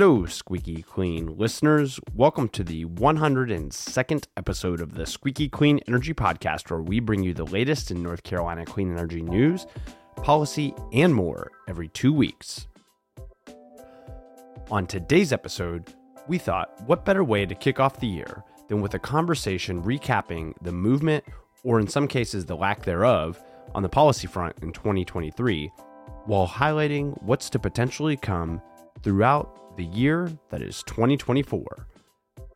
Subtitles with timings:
[0.00, 1.98] Hello, Squeaky Clean listeners.
[2.14, 7.34] Welcome to the 102nd episode of the Squeaky Clean Energy Podcast, where we bring you
[7.34, 9.66] the latest in North Carolina clean energy news,
[10.22, 12.68] policy, and more every two weeks.
[14.70, 15.92] On today's episode,
[16.28, 20.54] we thought what better way to kick off the year than with a conversation recapping
[20.62, 21.24] the movement,
[21.64, 23.42] or in some cases, the lack thereof,
[23.74, 25.72] on the policy front in 2023,
[26.26, 28.62] while highlighting what's to potentially come
[29.02, 31.86] throughout the year that is 2024.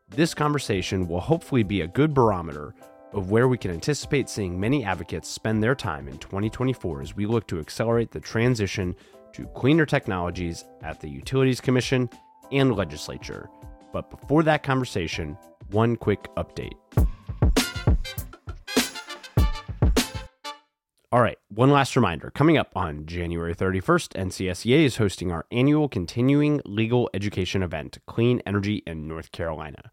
[0.09, 2.75] This conversation will hopefully be a good barometer
[3.13, 7.25] of where we can anticipate seeing many advocates spend their time in 2024 as we
[7.25, 8.93] look to accelerate the transition
[9.31, 12.09] to cleaner technologies at the Utilities Commission
[12.51, 13.49] and legislature.
[13.93, 15.37] But before that conversation,
[15.71, 16.73] one quick update.
[21.13, 22.31] All right, one last reminder.
[22.31, 28.41] Coming up on January 31st, NCSEA is hosting our annual continuing legal education event, Clean
[28.47, 29.91] Energy in North Carolina.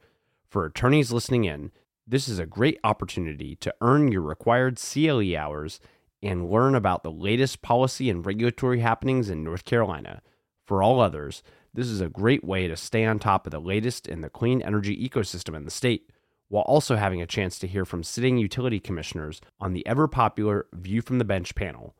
[0.48, 1.72] For attorneys listening in,
[2.06, 5.78] this is a great opportunity to earn your required CLE hours
[6.22, 10.22] and learn about the latest policy and regulatory happenings in North Carolina.
[10.64, 11.42] For all others,
[11.74, 14.62] this is a great way to stay on top of the latest in the clean
[14.62, 16.10] energy ecosystem in the state
[16.50, 20.66] while also having a chance to hear from sitting utility commissioners on the ever popular
[20.72, 21.94] View from the Bench panel.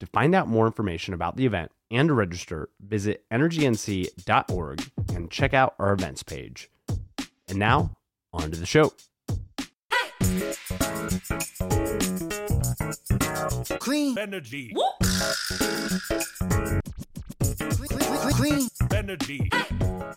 [0.00, 5.54] To find out more information about the event and to register, visit energync.org and check
[5.54, 6.70] out our events page.
[7.48, 7.96] And now,
[8.32, 8.92] on to the show.
[13.78, 14.74] Clean energy.
[18.34, 19.50] Clean energy.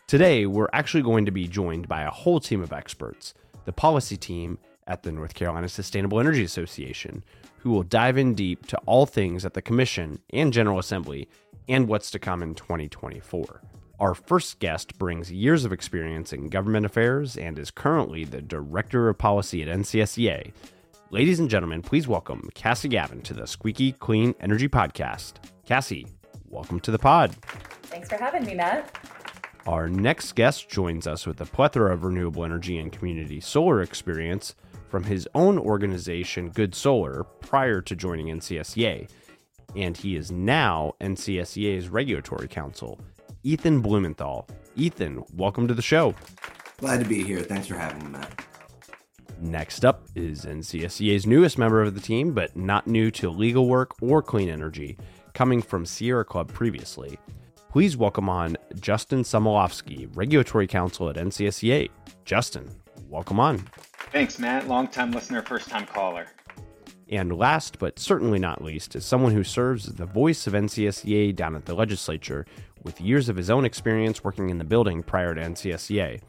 [0.08, 3.34] Today, we're actually going to be joined by a whole team of experts
[3.66, 4.58] the policy team
[4.88, 7.24] at the North Carolina Sustainable Energy Association,
[7.60, 11.30] who will dive in deep to all things at the Commission and General Assembly
[11.70, 13.62] and what's to come in 2024.
[14.00, 19.10] Our first guest brings years of experience in government affairs and is currently the Director
[19.10, 20.54] of Policy at NCSEA.
[21.12, 25.34] Ladies and gentlemen, please welcome Cassie Gavin to the Squeaky Clean Energy Podcast.
[25.66, 26.08] Cassie,
[26.50, 27.36] welcome to the pod.
[27.84, 28.98] Thanks for having me, Matt.
[29.68, 34.56] Our next guest joins us with a plethora of renewable energy and community solar experience
[34.90, 39.08] from his own organization, Good Solar, prior to joining NCSEA.
[39.76, 43.00] And he is now NCSEA's regulatory counsel,
[43.44, 44.48] Ethan Blumenthal.
[44.76, 46.16] Ethan, welcome to the show.
[46.78, 47.42] Glad to be here.
[47.42, 48.44] Thanks for having me, Matt.
[49.40, 53.94] Next up is NCSEA's newest member of the team, but not new to legal work
[54.02, 54.98] or clean energy,
[55.36, 57.20] coming from Sierra Club previously.
[57.72, 61.90] Please welcome on Justin Somelofske, Regulatory Counsel at NCSEA.
[62.26, 62.70] Justin,
[63.08, 63.60] welcome on.
[64.12, 64.68] Thanks, Matt.
[64.68, 66.28] Long time listener, first time caller.
[67.08, 71.34] And last but certainly not least is someone who serves as the voice of NCSEA
[71.34, 72.46] down at the legislature
[72.84, 76.20] with years of his own experience working in the building prior to NCSEA.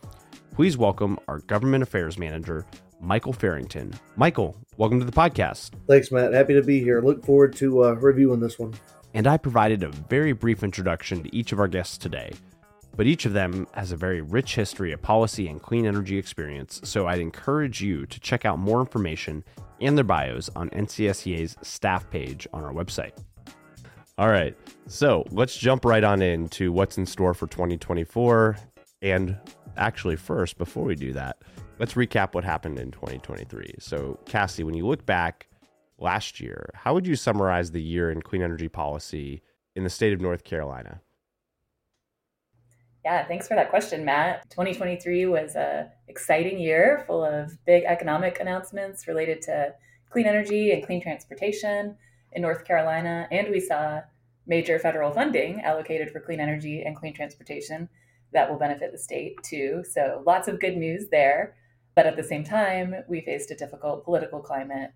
[0.55, 2.65] Please welcome our government affairs manager,
[3.01, 3.93] Michael Fairrington.
[4.15, 5.73] Michael, welcome to the podcast.
[5.89, 6.35] Thanks, Matt.
[6.35, 7.01] Happy to be here.
[7.01, 8.75] Look forward to uh, reviewing this one
[9.15, 12.33] and I provided a very brief introduction to each of our guests today.
[12.97, 16.81] But each of them has a very rich history of policy and clean energy experience,
[16.85, 19.45] so I'd encourage you to check out more information
[19.81, 23.13] and their bios on NCSEA's staff page on our website.
[24.19, 24.55] All right,
[24.87, 28.59] so let's jump right on into what's in store for 2024.
[29.01, 29.37] And
[29.77, 31.39] actually, first, before we do that,
[31.79, 33.77] let's recap what happened in 2023.
[33.79, 35.49] So, Cassie, when you look back
[36.03, 36.71] last year.
[36.75, 39.43] How would you summarize the year in clean energy policy
[39.75, 41.01] in the state of North Carolina?
[43.05, 44.49] Yeah, thanks for that question, Matt.
[44.51, 49.75] 2023 was a exciting year full of big economic announcements related to
[50.11, 51.97] clean energy and clean transportation
[52.33, 54.01] in North Carolina, and we saw
[54.47, 57.89] major federal funding allocated for clean energy and clean transportation
[58.33, 59.85] that will benefit the state too.
[59.89, 61.57] So, lots of good news there.
[61.95, 64.93] But at the same time, we faced a difficult political climate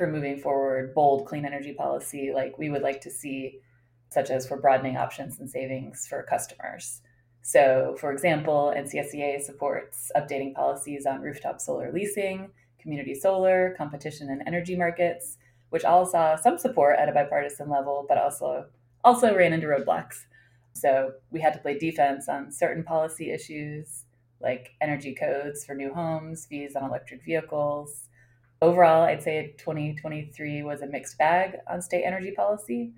[0.00, 3.58] for moving forward bold clean energy policy like we would like to see,
[4.08, 7.02] such as for broadening options and savings for customers.
[7.42, 12.48] So, for example, NCSEA supports updating policies on rooftop solar leasing,
[12.78, 15.36] community solar, competition in energy markets,
[15.68, 18.64] which all saw some support at a bipartisan level, but also
[19.04, 20.24] also ran into roadblocks.
[20.72, 24.06] So we had to play defense on certain policy issues
[24.40, 28.08] like energy codes for new homes, fees on electric vehicles,
[28.62, 32.92] overall, I'd say 2023 was a mixed bag on state energy policy.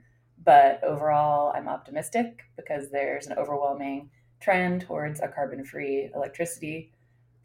[0.44, 4.10] But overall, I'm optimistic because there's an overwhelming
[4.40, 6.90] trend towards a carbon free electricity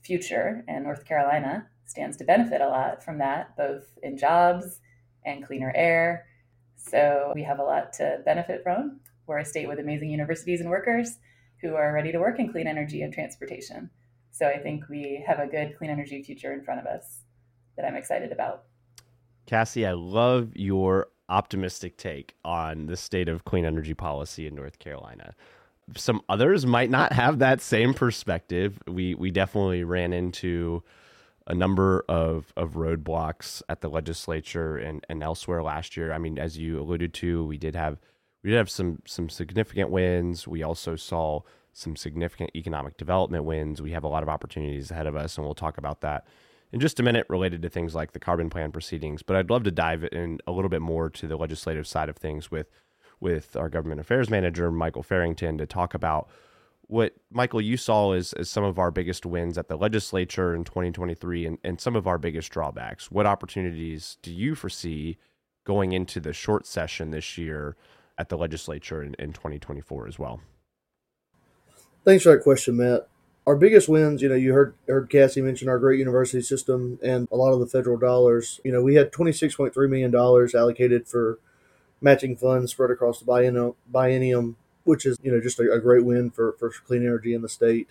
[0.02, 4.80] future, and North Carolina stands to benefit a lot from that, both in jobs
[5.26, 6.26] and cleaner air.
[6.76, 9.00] So we have a lot to benefit from.
[9.28, 11.20] We're a state with amazing universities and workers
[11.62, 13.92] who are ready to work in clean energy and transportation.
[14.32, 17.24] So I think we have a good clean energy future in front of us
[17.78, 18.64] that I'm excited about.
[19.46, 24.80] Cassie, I love your optimistic take on the state of clean energy policy in North
[24.80, 25.36] Carolina.
[25.96, 28.80] Some others might not have that same perspective.
[28.88, 30.84] We we definitely ran into
[31.48, 36.12] a number of, of roadblocks at the legislature and, and elsewhere last year.
[36.12, 38.00] I mean, as you alluded to, we did have
[38.44, 40.48] we did have some some significant wins.
[40.48, 41.42] We also saw
[41.72, 43.82] some significant economic development wins.
[43.82, 46.28] We have a lot of opportunities ahead of us, and we'll talk about that
[46.72, 49.24] in just a minute related to things like the carbon plan proceedings.
[49.24, 52.18] But I'd love to dive in a little bit more to the legislative side of
[52.18, 52.70] things with
[53.20, 56.30] with our government affairs manager Michael Fairrington to talk about
[56.82, 60.64] what Michael you saw as, as some of our biggest wins at the legislature in
[60.64, 63.10] 2023 and, and some of our biggest drawbacks.
[63.10, 65.18] What opportunities do you foresee
[65.66, 67.76] going into the short session this year
[68.20, 70.40] at the legislature in, in 2024 as well?
[72.06, 73.10] Thanks for that question, Matt
[73.48, 77.30] our biggest wins, you know, you heard heard Cassie mention our great university system and
[77.32, 78.60] a lot of the federal dollars.
[78.66, 81.40] You know, we had twenty six point three million dollars allocated for
[82.02, 86.30] matching funds spread across the biennium, which is you know just a, a, great win
[86.30, 87.90] for, for clean energy in the state,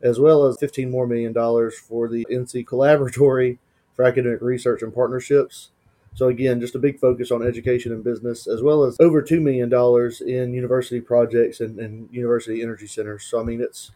[0.00, 3.58] as well as fifteen more million dollars for the NC Collaboratory
[3.94, 5.68] for academic research and partnerships.
[6.14, 9.42] So again, just a big focus on education and business, as well as over two
[9.42, 13.24] million dollars in university projects and, and university energy centers.
[13.24, 13.90] So I mean, it's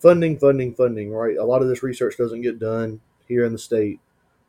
[0.00, 1.12] funding, funding, funding.
[1.12, 4.00] Right, a lot of this research doesn't get done here in the state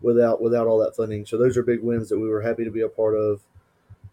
[0.02, 1.26] without without all that funding.
[1.26, 3.42] So those are big wins that we were happy to be a part of.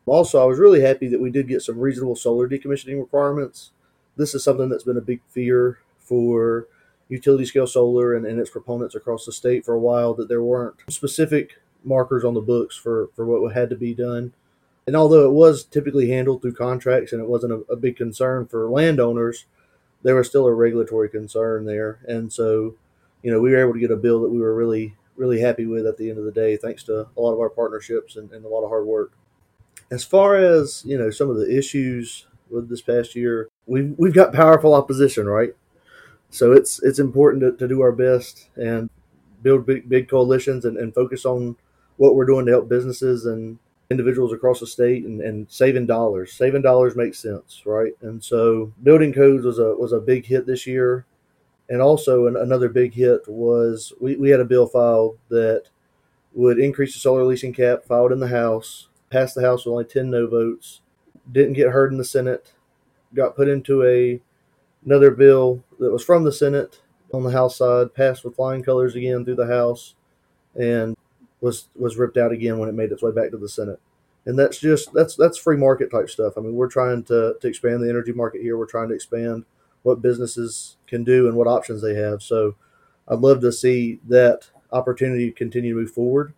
[0.07, 3.71] Also, I was really happy that we did get some reasonable solar decommissioning requirements.
[4.17, 6.67] This is something that's been a big fear for
[7.09, 10.43] utility scale solar and, and its proponents across the state for a while that there
[10.43, 14.33] weren't specific markers on the books for, for what had to be done.
[14.87, 18.47] And although it was typically handled through contracts and it wasn't a, a big concern
[18.47, 19.45] for landowners,
[20.03, 22.77] there was still a regulatory concern there, and so
[23.23, 25.67] you know we were able to get a bill that we were really really happy
[25.67, 28.31] with at the end of the day, thanks to a lot of our partnerships and,
[28.31, 29.13] and a lot of hard work.
[29.91, 34.15] As far as you know, some of the issues with this past year, we've we've
[34.15, 35.55] got powerful opposition, right?
[36.31, 38.91] So it's it's important to, to do our best and
[39.43, 41.57] build big big coalitions and, and focus on
[41.97, 43.59] what we're doing to help businesses and
[43.91, 46.33] individuals across the state and, and saving dollars.
[46.33, 47.93] Saving dollars makes sense, right?
[48.03, 51.07] And so building codes was a was a big hit this year.
[51.71, 55.65] And also an, another big hit was we, we had a bill filed that
[56.33, 59.85] would increase the solar leasing cap, filed in the House, passed the House with only
[59.85, 60.81] 10 no votes,
[61.31, 62.53] didn't get heard in the Senate,
[63.15, 64.21] got put into a
[64.85, 66.81] another bill that was from the Senate
[67.13, 69.95] on the House side, passed with flying colors again through the House,
[70.55, 70.97] and
[71.41, 73.81] was was ripped out again when it made its way back to the Senate.
[74.27, 76.35] And that's just that's that's free market type stuff.
[76.37, 78.59] I mean, we're trying to, to expand the energy market here.
[78.59, 79.45] We're trying to expand
[79.83, 82.23] what businesses can do and what options they have.
[82.23, 82.57] So
[83.07, 86.35] I'd love to see that opportunity continue to move forward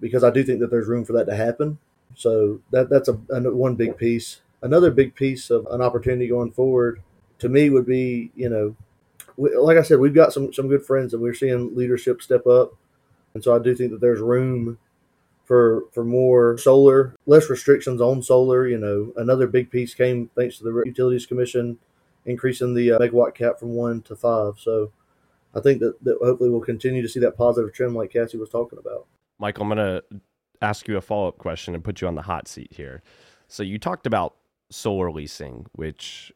[0.00, 1.78] because I do think that there's room for that to happen.
[2.14, 4.40] So that that's a, a one big piece.
[4.60, 7.02] Another big piece of an opportunity going forward
[7.38, 8.76] to me would be, you know,
[9.36, 12.74] like I said, we've got some some good friends and we're seeing leadership step up
[13.34, 14.78] and so I do think that there's room
[15.44, 18.66] for for more solar, less restrictions on solar.
[18.66, 21.78] You know, another big piece came thanks to the Utilities Commission
[22.24, 24.54] increasing the uh, megawatt cap from one to five.
[24.58, 24.92] So
[25.54, 28.48] I think that, that hopefully we'll continue to see that positive trend like Cassie was
[28.48, 29.06] talking about.
[29.38, 30.20] Michael, I'm going to
[30.60, 33.02] ask you a follow up question and put you on the hot seat here.
[33.48, 34.36] So you talked about
[34.70, 36.32] solar leasing, which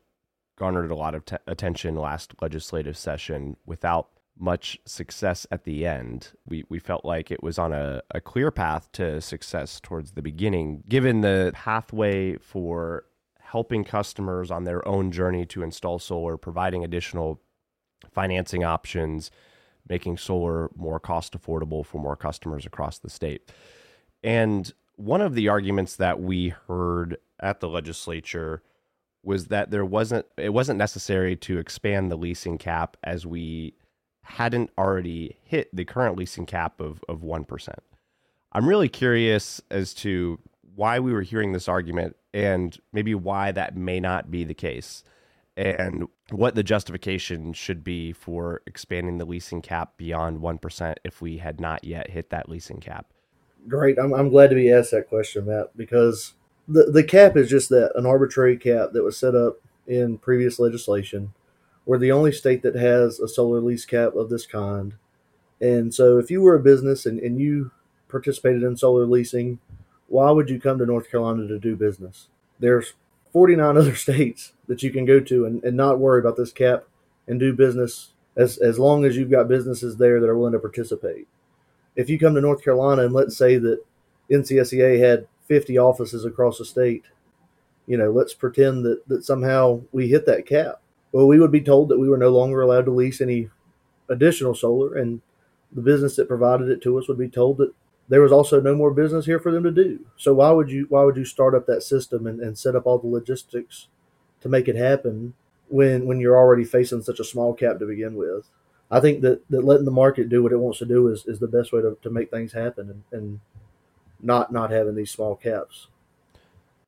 [0.59, 4.09] garnered a lot of t- attention last legislative session without
[4.39, 6.33] much success at the end.
[6.47, 10.23] We we felt like it was on a, a clear path to success towards the
[10.23, 13.05] beginning, given the pathway for
[13.41, 17.41] helping customers on their own journey to install solar, providing additional
[18.13, 19.31] financing options,
[19.89, 23.51] making solar more cost affordable for more customers across the state.
[24.23, 28.63] And one of the arguments that we heard at the legislature
[29.23, 33.75] was that there wasn't it wasn't necessary to expand the leasing cap as we
[34.27, 37.69] hadn't already hit the current leasing cap of, of 1%.
[38.53, 40.39] I'm really curious as to
[40.75, 45.05] why we were hearing this argument and maybe why that may not be the case
[45.57, 51.39] and what the justification should be for expanding the leasing cap beyond 1% if we
[51.39, 53.07] had not yet hit that leasing cap.
[53.67, 53.99] Great.
[53.99, 56.35] I'm, I'm glad to be asked that question, Matt, because
[56.69, 60.59] the, the cap is just that an arbitrary cap that was set up in previous
[60.59, 61.33] legislation.
[61.87, 64.95] We're the only state that has a solar lease cap of this kind.
[65.61, 67.71] And so if you were a business and, and you
[68.09, 69.61] participated in solar leasing,
[70.09, 72.29] why would you come to North Carolina to do business?
[72.59, 72.95] There's
[73.33, 76.85] 49 other states that you can go to and, and not worry about this cap
[77.27, 80.59] and do business as, as long as you've got businesses there that are willing to
[80.59, 81.27] participate.
[81.95, 83.83] If you come to North Carolina and let's say that
[84.31, 87.05] NCSEA had 50 offices across the state,
[87.87, 90.83] you know, let's pretend that, that somehow we hit that cap.
[91.17, 93.49] Well, we would be told that we were no longer allowed to lease any
[94.11, 95.23] additional solar, and
[95.73, 97.73] the business that provided it to us would be told that
[98.07, 100.05] there was also no more business here for them to do.
[100.19, 102.85] So why would you why would you start up that system and, and set up
[102.85, 103.89] all the logistics
[104.43, 105.33] to make it happen
[105.69, 108.51] when when you're already facing such a small cap to begin with?
[108.91, 111.39] I think that, that letting the market do what it wants to do is, is
[111.39, 113.41] the best way to, to make things happen and, and
[114.21, 115.89] not not having these small caps.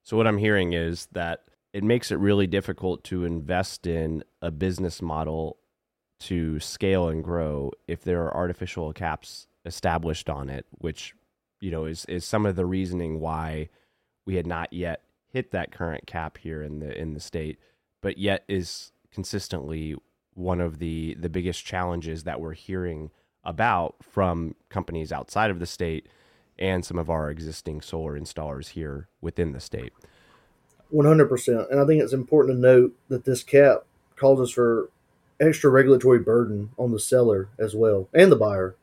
[0.02, 4.50] So what I'm hearing is that it makes it really difficult to invest in a
[4.50, 5.58] business model
[6.20, 11.14] to scale and grow if there are artificial caps established on it, which
[11.60, 13.68] you know is is some of the reasoning why
[14.26, 17.58] we had not yet hit that current cap here in the in the state,
[18.02, 19.94] but yet is consistently
[20.34, 23.10] one of the the biggest challenges that we're hearing
[23.44, 26.08] about from companies outside of the state
[26.58, 29.92] and some of our existing solar installers here within the state.
[30.92, 31.70] 100%.
[31.70, 33.84] And I think it's important to note that this cap
[34.16, 34.90] causes for
[35.40, 38.74] extra regulatory burden on the seller as well and the buyer.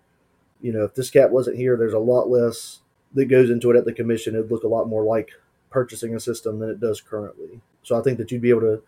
[0.61, 2.79] You know, if this cap wasn't here, there's a lot less
[3.13, 4.35] that goes into it at the commission.
[4.35, 5.31] It'd look a lot more like
[5.69, 7.61] purchasing a system than it does currently.
[7.83, 8.81] So I think that you'd be able to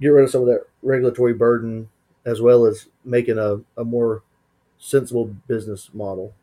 [0.00, 1.88] get rid of some of that regulatory burden
[2.24, 4.22] as well as making a, a more
[4.78, 6.34] sensible business model.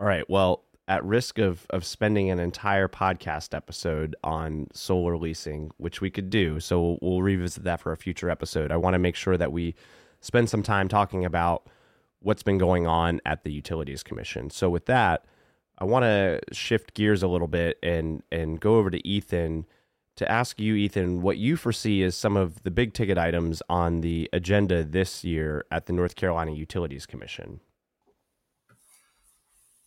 [0.00, 0.28] All right.
[0.28, 6.10] Well, at risk of of spending an entire podcast episode on solar leasing, which we
[6.10, 6.58] could do.
[6.58, 8.72] So we'll, revisit that for a future episode.
[8.72, 9.74] I want to make sure that we
[10.20, 11.66] spend some time talking about
[12.20, 14.50] what's been going on at the Utilities Commission.
[14.50, 15.26] So with that,
[15.78, 19.66] I want to shift gears a little bit and and go over to Ethan
[20.16, 24.00] to ask you, Ethan, what you foresee as some of the big ticket items on
[24.00, 27.60] the agenda this year at the North Carolina Utilities Commission.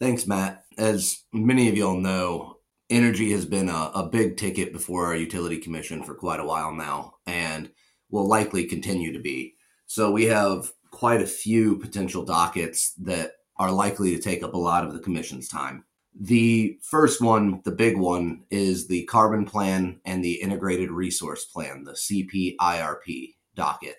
[0.02, 0.64] Thanks, Matt.
[0.80, 2.58] As many of y'all know,
[2.90, 6.74] energy has been a, a, big ticket before our utility commission for quite a while
[6.74, 7.70] now and
[8.10, 9.54] will likely continue to be.
[9.86, 14.58] So we have quite a few potential dockets that are likely to take up a
[14.58, 15.86] lot of the commission's time.
[16.20, 21.84] The first one, the big one, is the carbon plan and the integrated resource plan,
[21.84, 23.98] the CPIRP docket.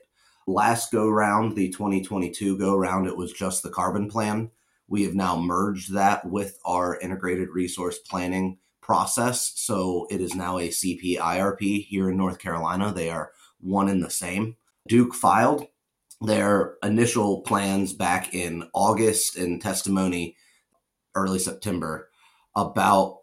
[0.48, 4.50] Last go round, the 2022 go round, it was just the carbon plan
[4.88, 9.52] we have now merged that with our integrated resource planning process.
[9.56, 12.92] So it is now a CPIRP here in North Carolina.
[12.92, 14.56] They are one and the same.
[14.88, 15.66] Duke filed
[16.20, 20.36] their initial plans back in August in testimony
[21.14, 22.10] early September
[22.54, 23.20] about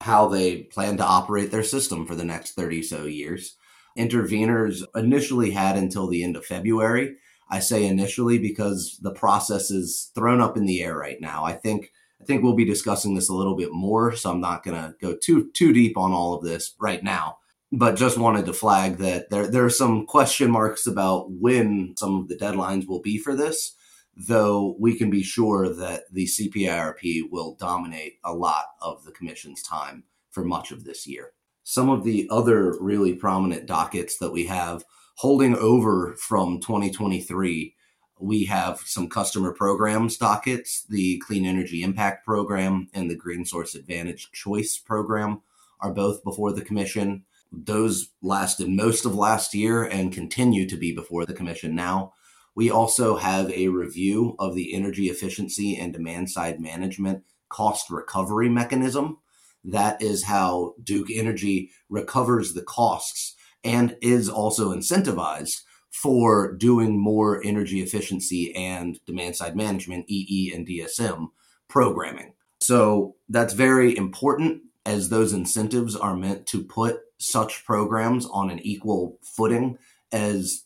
[0.00, 3.56] how they plan to operate their system for the next 30 so years.
[3.96, 7.16] Interveners initially had until the end of February
[7.48, 11.44] I say initially because the process is thrown up in the air right now.
[11.44, 14.64] I think I think we'll be discussing this a little bit more, so I'm not
[14.64, 17.38] going to go too too deep on all of this right now.
[17.70, 22.16] But just wanted to flag that there there are some question marks about when some
[22.16, 23.76] of the deadlines will be for this,
[24.16, 29.62] though we can be sure that the CPIRP will dominate a lot of the commission's
[29.62, 31.32] time for much of this year.
[31.62, 34.84] Some of the other really prominent dockets that we have
[35.14, 37.74] holding over from 2023,
[38.20, 40.84] we have some customer programs dockets.
[40.88, 45.42] The Clean Energy Impact Program and the Green Source Advantage Choice Program
[45.80, 47.24] are both before the Commission.
[47.52, 52.14] Those lasted most of last year and continue to be before the Commission now.
[52.54, 58.48] We also have a review of the energy efficiency and demand side management cost recovery
[58.48, 59.18] mechanism.
[59.64, 67.40] That is how Duke Energy recovers the costs and is also incentivized for doing more
[67.44, 71.28] energy efficiency and demand side management, EE and DSM
[71.68, 72.34] programming.
[72.60, 78.58] So that's very important as those incentives are meant to put such programs on an
[78.60, 79.78] equal footing
[80.12, 80.62] as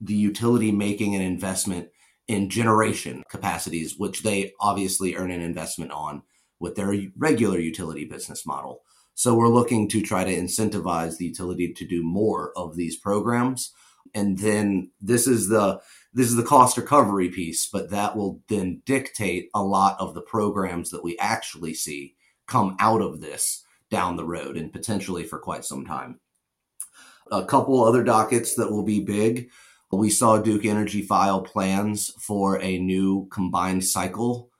[0.00, 1.88] the utility making an investment
[2.28, 6.22] in generation capacities, which they obviously earn an investment on
[6.60, 8.82] with their regular utility business model.
[9.18, 13.72] So we're looking to try to incentivize the utility to do more of these programs.
[14.14, 15.80] And then this is the
[16.14, 20.20] this is the cost recovery piece, but that will then dictate a lot of the
[20.20, 22.14] programs that we actually see
[22.46, 26.20] come out of this down the road and potentially for quite some time.
[27.32, 29.50] A couple other dockets that will be big.
[29.90, 34.52] We saw Duke Energy file plans for a new combined cycle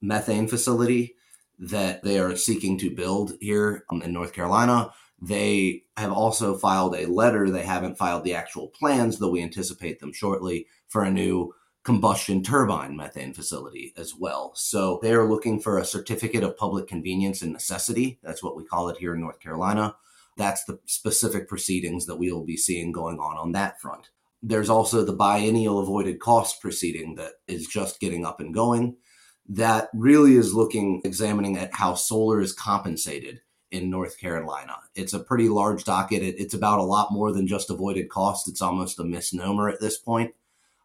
[0.00, 1.15] methane facility
[1.58, 4.92] that they are seeking to build here um, in North Carolina.
[5.20, 7.50] They have also filed a letter.
[7.50, 12.42] They haven't filed the actual plans, though we anticipate them shortly for a new combustion
[12.42, 14.52] turbine methane facility as well.
[14.56, 18.18] So they are looking for a certificate of public convenience and necessity.
[18.22, 19.94] That's what we call it here in North Carolina.
[20.36, 24.10] That's the specific proceedings that we will be seeing going on on that front.
[24.42, 28.96] There's also the biennial avoided cost proceeding that is just getting up and going.
[29.48, 34.76] That really is looking, examining at how solar is compensated in North Carolina.
[34.94, 36.22] It's a pretty large docket.
[36.22, 38.48] It, it's about a lot more than just avoided cost.
[38.48, 40.34] It's almost a misnomer at this point.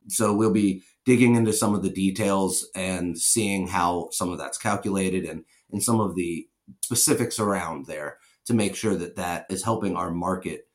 [0.08, 4.58] So we'll be digging into some of the details and seeing how some of that's
[4.58, 6.48] calculated and, and some of the
[6.84, 10.68] specifics around there to make sure that that is helping our market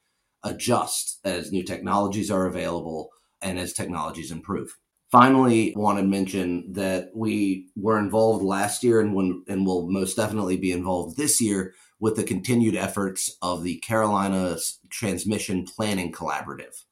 [0.43, 3.11] adjust as new technologies are available
[3.43, 4.77] and as technologies improve.
[5.19, 10.17] Finally, want to mention that we were involved last year and when, and will most
[10.17, 14.59] definitely be involved this year with the continued efforts of the Carolina
[14.91, 16.85] Transmission Planning Collaborative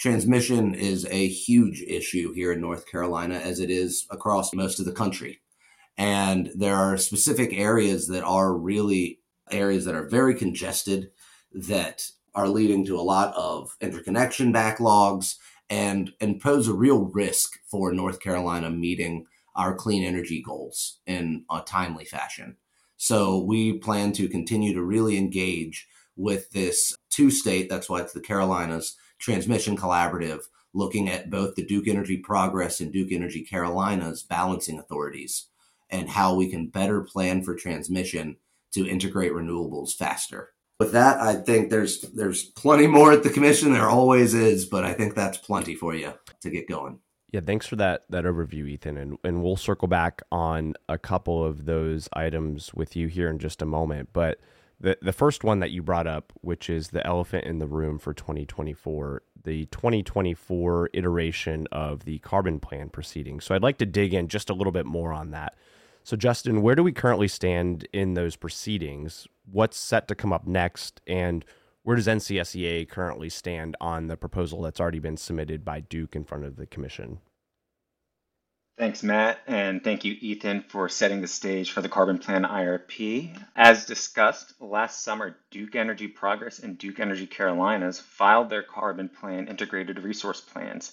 [0.00, 4.86] transmission is a huge issue here in North Carolina, as it is across most of
[4.86, 5.42] the country.
[5.98, 11.10] And there are specific areas that are really areas that are very congested
[11.52, 12.02] that
[12.34, 15.34] are leading to a lot of interconnection backlogs
[15.70, 21.44] and, and pose a real risk for North Carolina meeting our clean energy goals in
[21.50, 22.56] a timely fashion.
[22.96, 28.12] So we plan to continue to really engage with this two state, that's why it's
[28.12, 30.42] the Carolinas, Transmission Collaborative,
[30.74, 35.46] looking at both the Duke Energy Progress and Duke Energy Carolinas balancing authorities
[35.88, 38.36] and how we can better plan for transmission
[38.72, 40.50] to integrate renewables faster.
[40.80, 43.74] With that, I think there's there's plenty more at the commission.
[43.74, 47.00] There always is, but I think that's plenty for you to get going.
[47.30, 51.44] Yeah, thanks for that that overview, Ethan, and and we'll circle back on a couple
[51.44, 54.08] of those items with you here in just a moment.
[54.14, 54.40] But
[54.80, 57.98] the the first one that you brought up, which is the elephant in the room
[57.98, 63.40] for 2024, the 2024 iteration of the carbon plan proceeding.
[63.40, 65.56] So I'd like to dig in just a little bit more on that.
[66.10, 69.28] So Justin, where do we currently stand in those proceedings?
[69.48, 71.44] What's set to come up next and
[71.84, 76.24] where does NCSEA currently stand on the proposal that's already been submitted by Duke in
[76.24, 77.20] front of the commission?
[78.76, 83.40] Thanks, Matt, and thank you, Ethan, for setting the stage for the Carbon Plan IRP.
[83.54, 89.46] As discussed, last summer, Duke Energy Progress and Duke Energy Carolinas filed their Carbon Plan
[89.46, 90.92] Integrated Resource Plans,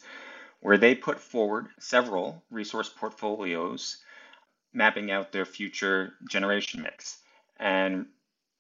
[0.60, 3.98] where they put forward several resource portfolios
[4.78, 7.18] mapping out their future generation mix.
[7.60, 8.06] And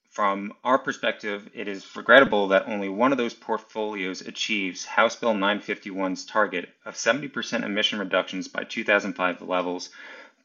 [0.09, 5.35] from our perspective, it is regrettable that only one of those portfolios achieves House Bill
[5.35, 9.91] 951's target of 70% emission reductions by 2005 levels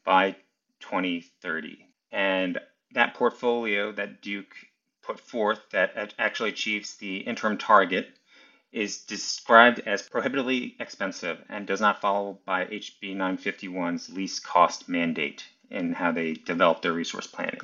[0.05, 0.35] by
[0.81, 1.87] 2030.
[2.11, 2.59] And
[2.91, 4.53] that portfolio that Duke
[5.01, 8.07] put forth that actually achieves the interim target
[8.71, 15.43] is described as prohibitively expensive and does not follow by HB 951's least cost mandate
[15.73, 17.61] in how they develop their resource planning.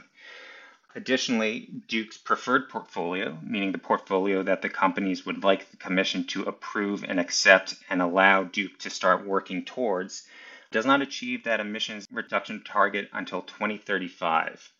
[0.95, 6.43] Additionally, Duke's preferred portfolio, meaning the portfolio that the companies would like the Commission to
[6.43, 10.27] approve and accept and allow Duke to start working towards,
[10.71, 14.71] does not achieve that emissions reduction target until 2035.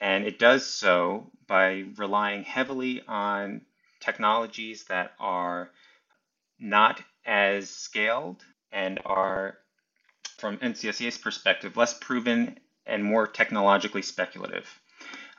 [0.00, 3.62] And it does so by relying heavily on
[4.00, 5.70] technologies that are
[6.58, 9.58] not as scaled and are,
[10.40, 14.80] from NCSEA's perspective, less proven and more technologically speculative.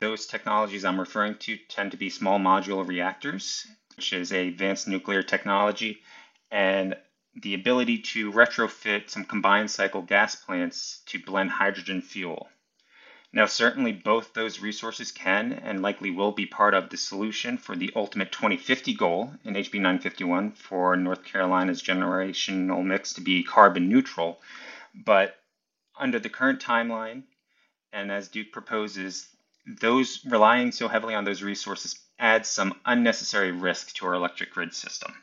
[0.00, 4.88] Those technologies I'm referring to tend to be small modular reactors, which is a advanced
[4.88, 6.02] nuclear technology,
[6.50, 6.96] and
[7.34, 12.48] the ability to retrofit some combined cycle gas plants to blend hydrogen fuel.
[13.34, 17.74] Now, certainly both those resources can and likely will be part of the solution for
[17.74, 23.88] the ultimate 2050 goal in HB 951 for North Carolina's generational mix to be carbon
[23.88, 24.42] neutral.
[24.94, 25.40] But
[25.98, 27.24] under the current timeline,
[27.92, 29.28] and as Duke proposes,
[29.66, 34.74] those relying so heavily on those resources adds some unnecessary risk to our electric grid
[34.74, 35.14] system.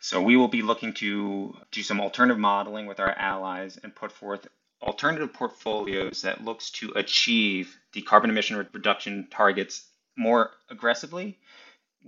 [0.00, 4.12] So we will be looking to do some alternative modeling with our allies and put
[4.12, 4.48] forth
[4.80, 11.38] alternative portfolios that looks to achieve the carbon emission reduction targets more aggressively,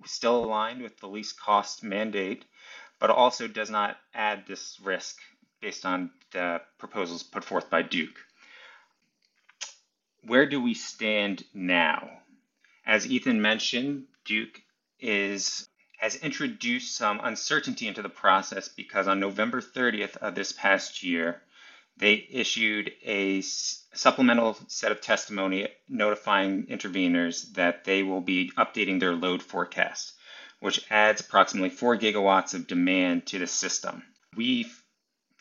[0.07, 2.47] still aligned with the least cost mandate,
[2.99, 5.19] but also does not add this risk
[5.63, 8.19] based on the proposals put forth by Duke
[10.27, 12.09] where do we stand now?
[12.87, 14.63] As Ethan mentioned, Duke
[15.01, 21.05] is has introduced some uncertainty into the process because on November 30th of this past
[21.05, 21.41] year,
[21.97, 29.15] they issued a supplemental set of testimony notifying interveners that they will be updating their
[29.15, 30.15] load forecast,
[30.59, 34.03] which adds approximately 4 gigawatts of demand to the system.
[34.35, 34.67] We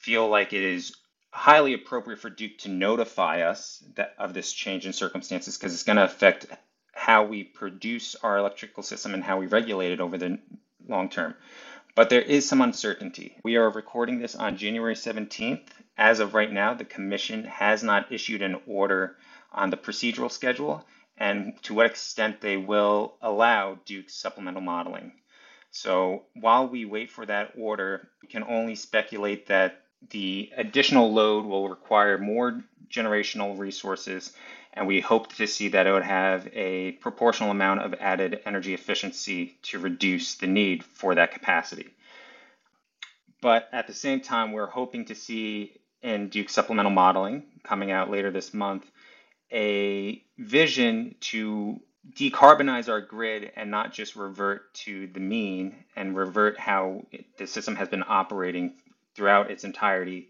[0.02, 0.96] feel like it is
[1.32, 5.84] highly appropriate for Duke to notify us that, of this change in circumstances because it's
[5.84, 6.48] going to affect
[6.94, 10.40] how we produce our electrical system and how we regulate it over the
[10.88, 11.36] long term.
[11.96, 13.38] But there is some uncertainty.
[13.44, 15.68] We are recording this on January 17th.
[15.98, 19.18] As of right now, the Commission has not issued an order
[19.52, 20.86] on the procedural schedule
[21.18, 25.12] and to what extent they will allow Duke's supplemental modeling.
[25.70, 31.46] So while we wait for that order, we can only speculate that the additional load
[31.46, 34.34] will require more generational resources,
[34.74, 38.74] and we hope to see that it would have a proportional amount of added energy
[38.74, 41.88] efficiency to reduce the need for that capacity.
[43.42, 48.10] But at the same time, we're hoping to see in Duke supplemental modeling coming out
[48.10, 48.86] later this month
[49.52, 51.80] a vision to
[52.16, 57.06] decarbonize our grid and not just revert to the mean and revert how
[57.38, 58.74] the system has been operating
[59.16, 60.30] throughout its entirety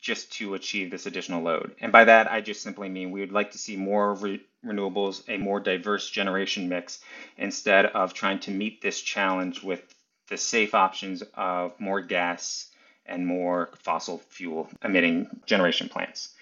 [0.00, 1.74] just to achieve this additional load.
[1.80, 5.22] And by that, I just simply mean we would like to see more re- renewables,
[5.28, 7.00] a more diverse generation mix,
[7.36, 9.82] instead of trying to meet this challenge with
[10.28, 12.68] the safe options of more gas
[13.06, 16.34] and more fossil fuel emitting generation plants.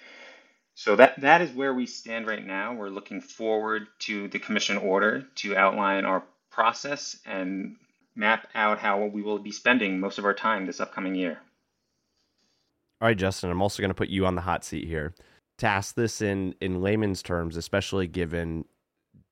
[0.75, 2.75] So that, that is where we stand right now.
[2.75, 7.77] We're looking forward to the commission order to outline our process and
[8.15, 11.39] map out how we will be spending most of our time this upcoming year.
[13.03, 15.13] All right, Justin, I'm also going to put you on the hot seat here
[15.59, 18.65] to ask this in in layman's terms, especially given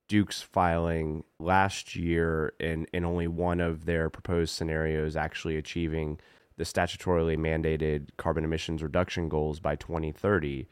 [0.09, 6.19] Duke's filing last year in in only one of their proposed scenarios actually achieving
[6.57, 10.67] the statutorily mandated carbon emissions reduction goals by 2030.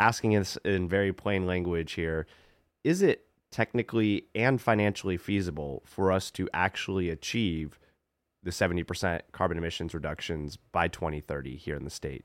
[0.00, 2.26] Asking this in very plain language here,
[2.82, 7.78] is it technically and financially feasible for us to actually achieve
[8.42, 12.24] the 70% carbon emissions reductions by 2030 here in the state?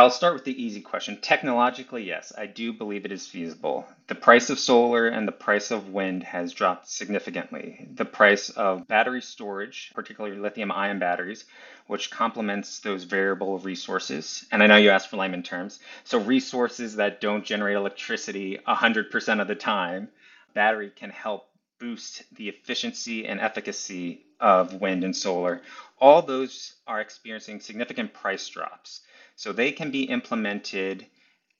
[0.00, 1.18] I'll start with the easy question.
[1.20, 3.86] Technologically, yes, I do believe it is feasible.
[4.06, 7.86] The price of solar and the price of wind has dropped significantly.
[7.96, 11.44] The price of battery storage, particularly lithium ion batteries,
[11.86, 16.96] which complements those variable resources, and I know you asked for layman terms, so resources
[16.96, 20.08] that don't generate electricity 100% of the time,
[20.54, 25.60] battery can help boost the efficiency and efficacy of wind and solar.
[25.98, 29.02] All those are experiencing significant price drops.
[29.40, 31.06] So they can be implemented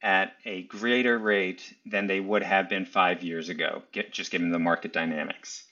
[0.03, 4.51] at a greater rate than they would have been five years ago, get, just given
[4.51, 5.65] the market dynamics.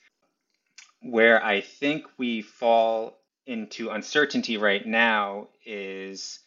[1.03, 6.39] Where I think we fall into uncertainty right now is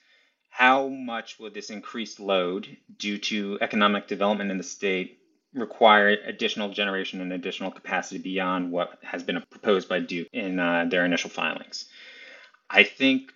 [0.50, 2.66] how much will this increased load
[2.98, 5.20] due to economic development in the state
[5.54, 10.86] require additional generation and additional capacity beyond what has been proposed by Duke in uh,
[10.90, 11.84] their initial filings.
[12.68, 13.32] I think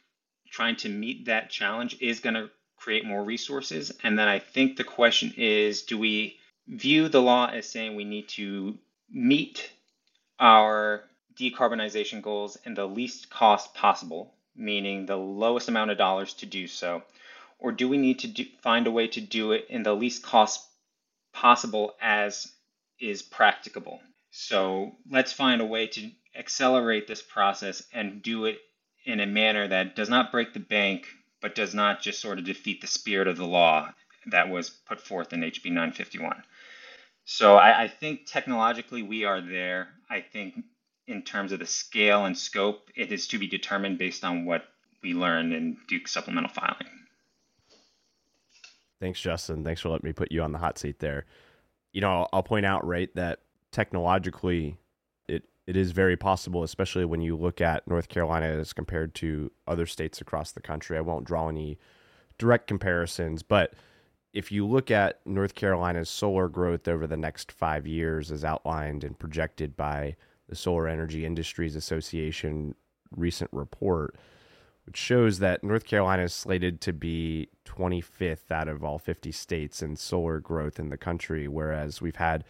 [0.50, 3.92] trying to meet that challenge is going to create more resources.
[4.02, 8.04] And then I think the question is do we view the law as saying we
[8.04, 8.78] need to
[9.11, 9.70] meet
[10.38, 11.04] our
[11.38, 16.66] decarbonization goals in the least cost possible, meaning the lowest amount of dollars to do
[16.66, 17.02] so?
[17.59, 20.22] Or do we need to do, find a way to do it in the least
[20.22, 20.66] cost
[21.32, 22.52] possible as
[23.00, 24.00] is practicable?
[24.30, 28.59] So let's find a way to accelerate this process and do it
[29.07, 31.07] in a manner that does not break the bank,
[31.40, 33.88] but does not just sort of defeat the spirit of the law
[34.27, 36.42] that was put forth in HB 951.
[37.25, 39.88] So I, I think technologically we are there.
[40.11, 40.57] I think
[41.07, 44.64] in terms of the scale and scope, it is to be determined based on what
[45.03, 46.88] we learn in Duke supplemental filing.
[49.01, 49.62] Thanks, Justin.
[49.62, 51.27] Thanks for letting me put you on the hot seat there.
[51.92, 53.40] You know, I'll, I'll point out, right, that
[53.71, 54.79] technologically
[55.66, 59.87] it is very possible, especially when you look at North Carolina as compared to other
[59.87, 60.96] states across the country.
[60.96, 61.79] I won't draw any
[62.38, 63.74] direct comparisons, but
[64.33, 69.02] if you look at North Carolina's solar growth over the next five years, as outlined
[69.02, 70.14] and projected by
[70.48, 72.74] the Solar Energy Industries Association
[73.11, 74.16] recent report,
[74.85, 79.83] which shows that North Carolina is slated to be 25th out of all 50 states
[79.83, 82.44] in solar growth in the country, whereas we've had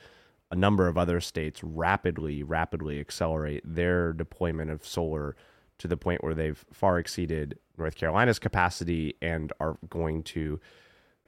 [0.50, 5.36] a number of other states rapidly, rapidly accelerate their deployment of solar
[5.78, 10.60] to the point where they've far exceeded North Carolina's capacity and are going to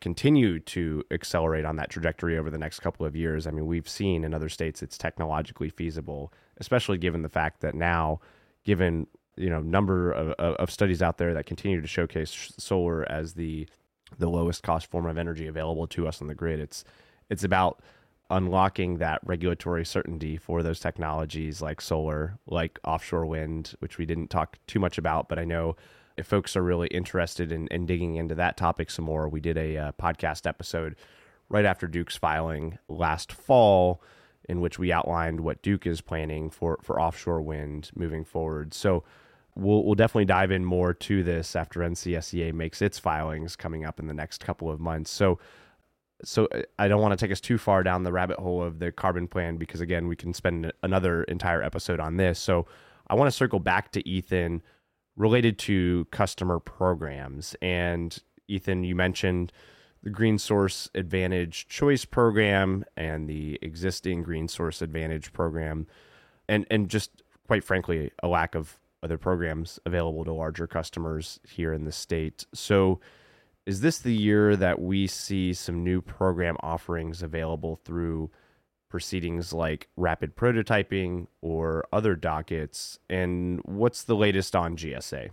[0.00, 3.46] continue to accelerate on that trajectory over the next couple of years.
[3.46, 7.74] I mean, we've seen in other states it's technologically feasible, especially given the fact that
[7.74, 8.20] now,
[8.64, 13.35] given you know number of, of studies out there that continue to showcase solar as
[13.35, 13.68] the
[14.18, 16.85] the lowest cost form of energy available to us on the grid, it's
[17.28, 17.83] it's about
[18.31, 24.29] unlocking that regulatory certainty for those technologies like solar, like offshore wind, which we didn't
[24.29, 25.77] talk too much about, but I know
[26.19, 29.57] if folks are really interested in, in digging into that topic some more, we did
[29.57, 30.97] a uh, podcast episode
[31.49, 34.03] right after Duke's filing last fall,
[34.49, 38.75] in which we outlined what Duke is planning for for offshore wind moving forward.
[38.75, 39.05] So
[39.55, 44.01] we'll we'll definitely dive in more to this after NCSEA makes its filings coming up
[44.01, 45.11] in the next couple of months.
[45.11, 45.38] So
[46.24, 48.78] so uh, I don't want to take us too far down the rabbit hole of
[48.78, 52.38] the carbon plan because again we can spend another entire episode on this.
[52.38, 52.66] So
[53.09, 54.62] I want to circle back to Ethan
[55.16, 57.57] related to customer programs.
[57.62, 58.16] And
[58.48, 59.52] Ethan, you mentioned
[60.02, 65.87] the Green Source Advantage Choice program and the existing Green Source Advantage program,
[66.48, 71.72] and and just quite frankly, a lack of other programs available to larger customers here
[71.72, 72.46] in the state.
[72.52, 73.00] So,
[73.68, 78.31] is this the year that we see some new program offerings available through
[78.88, 82.98] proceedings like rapid prototyping or other dockets?
[83.11, 85.28] And what's the latest on GSA?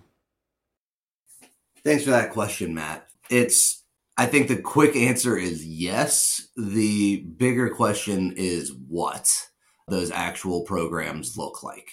[1.86, 3.08] Thanks for that question, Matt.
[3.30, 3.84] It's
[4.17, 6.45] I think the quick answer is yes.
[6.58, 9.30] The bigger question is what
[9.88, 11.88] those actual programs look like.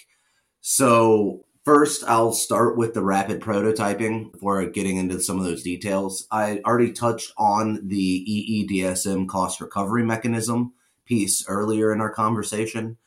[0.59, 6.27] So, first, I'll start with the rapid prototyping before getting into some of those details.
[6.31, 10.73] I already touched on the EEDSM cost recovery mechanism
[11.05, 12.97] piece earlier in our conversation.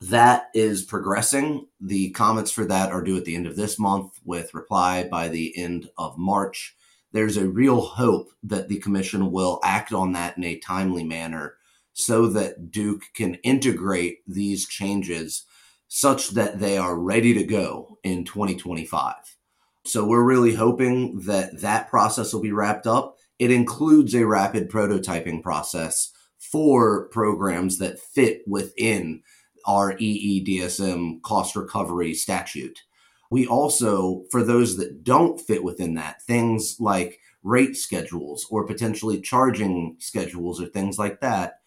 [0.00, 1.66] That is progressing.
[1.80, 5.28] The comments for that are due at the end of this month with reply by
[5.28, 6.76] the end of March.
[7.12, 11.54] There's a real hope that the commission will act on that in a timely manner
[11.92, 15.44] so that Duke can integrate these changes
[15.96, 19.14] such that they are ready to go in 2025.
[19.84, 23.16] So we're really hoping that that process will be wrapped up.
[23.38, 29.22] It includes a rapid prototyping process for programs that fit within
[29.68, 32.80] our EEDSM cost recovery statute.
[33.30, 39.20] We also, for those that don't fit within that, things like rate schedules or potentially
[39.20, 41.60] charging schedules or things like that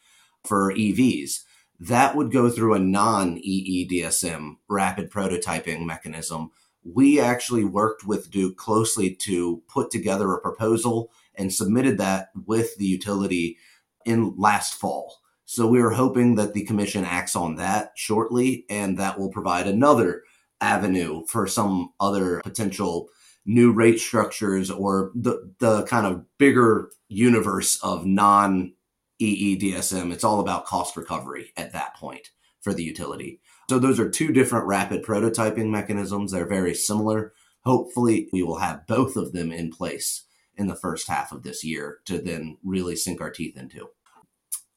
[0.43, 1.43] for EVs,
[1.79, 6.51] that would go through a non EEDSM rapid prototyping mechanism.
[6.83, 12.75] We actually worked with Duke closely to put together a proposal and submitted that with
[12.77, 13.57] the utility
[14.05, 15.17] in last fall.
[15.45, 19.67] So we are hoping that the commission acts on that shortly, and that will provide
[19.67, 20.23] another
[20.59, 23.09] avenue for some other potential
[23.45, 28.73] new rate structures or the, the kind of bigger universe of non
[29.21, 30.11] EEDSM.
[30.11, 32.29] It's all about cost recovery at that point
[32.61, 33.39] for the utility.
[33.69, 36.31] So those are two different rapid prototyping mechanisms.
[36.31, 37.33] They're very similar.
[37.65, 40.23] Hopefully, we will have both of them in place
[40.55, 43.89] in the first half of this year to then really sink our teeth into.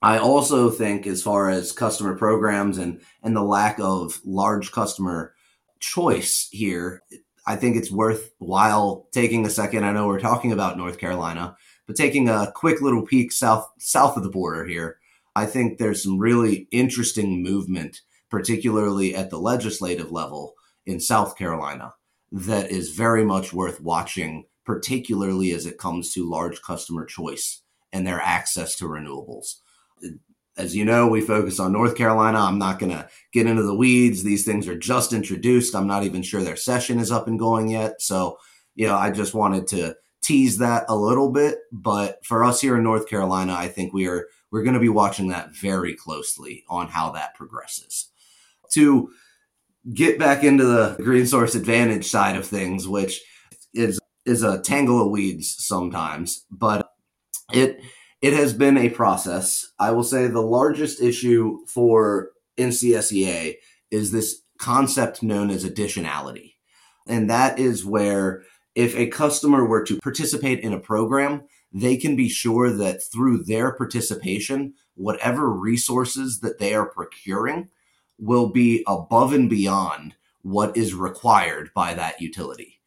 [0.03, 5.35] I also think as far as customer programs and and the lack of large customer
[5.79, 7.03] choice here,
[7.47, 9.85] I think it's worthwhile taking a second.
[9.85, 11.57] I know we're talking about North Carolina,
[11.91, 14.99] but taking a quick little peek south south of the border here,
[15.35, 20.55] I think there's some really interesting movement, particularly at the legislative level
[20.87, 21.95] in South Carolina,
[22.31, 28.07] that is very much worth watching, particularly as it comes to large customer choice and
[28.07, 29.57] their access to renewables
[30.57, 32.39] as you know, we focus on North Carolina.
[32.39, 34.23] I'm not going to get into the weeds.
[34.23, 35.75] These things are just introduced.
[35.75, 38.03] I'm not even sure their session is up and going yet.
[38.03, 38.39] So,
[38.75, 41.59] you know, I just wanted to tease that a little bit.
[41.73, 44.89] But for us here in North Carolina, I think we are we're going to be
[44.89, 48.11] watching that very closely on how that progresses.
[48.73, 49.11] To
[49.95, 53.21] get back into the green source advantage side of things, which
[53.75, 56.93] is is a tangle of weeds sometimes, but
[57.53, 57.81] it
[58.21, 59.67] it has been a process.
[59.79, 63.57] I will say the largest issue for NCSEA
[63.91, 66.55] is this concept known as additionality.
[67.07, 68.43] And that is where
[68.81, 73.45] if a customer were to participate in a program, they can be sure that through
[73.45, 77.69] their participation, whatever resources that they are procuring
[78.19, 82.81] will be above and beyond what is required by that utility.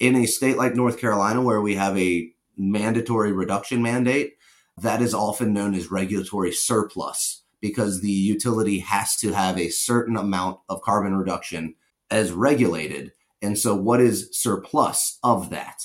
[0.00, 4.34] In a state like North Carolina, where we have a mandatory reduction mandate,
[4.76, 10.16] that is often known as regulatory surplus because the utility has to have a certain
[10.16, 11.76] amount of carbon reduction
[12.10, 13.12] as regulated.
[13.40, 15.80] And so, what is surplus of that?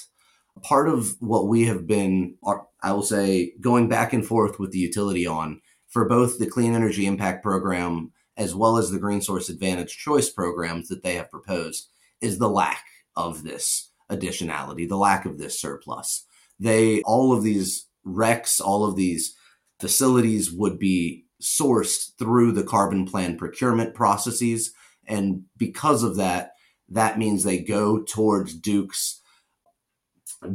[0.61, 4.71] part of what we have been, uh, I will say, going back and forth with
[4.71, 9.21] the utility on for both the Clean Energy Impact Program as well as the Green
[9.21, 11.89] Source Advantage Choice programs that they have proposed
[12.19, 12.83] is the lack
[13.15, 16.25] of this additionality, the lack of this surplus.
[16.59, 19.35] They, all of these RECs, all of these
[19.79, 24.71] facilities would be sourced through the carbon plan procurement processes.
[25.07, 26.52] And because of that,
[26.93, 29.21] that means they go towards Duke's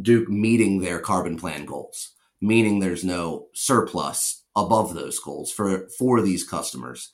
[0.03, 6.21] Duke meeting their carbon plan goals, meaning there's no surplus above those goals for, for
[6.21, 7.11] these customers.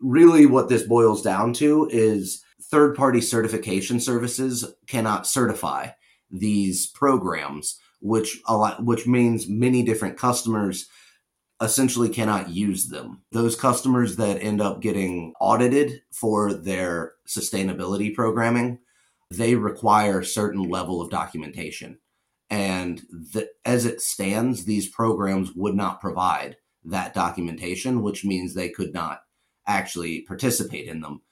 [0.00, 5.90] Really, what this boils down to is third party certification services cannot certify
[6.30, 10.88] these programs, which a lot, which means many different customers
[11.60, 13.22] essentially cannot use them.
[13.32, 18.78] Those customers that end up getting audited for their sustainability programming,
[19.30, 21.98] they require certain level of documentation.
[22.50, 28.68] And the, as it stands, these programs would not provide that documentation, which means they
[28.68, 29.22] could not
[29.66, 31.22] actually participate in them.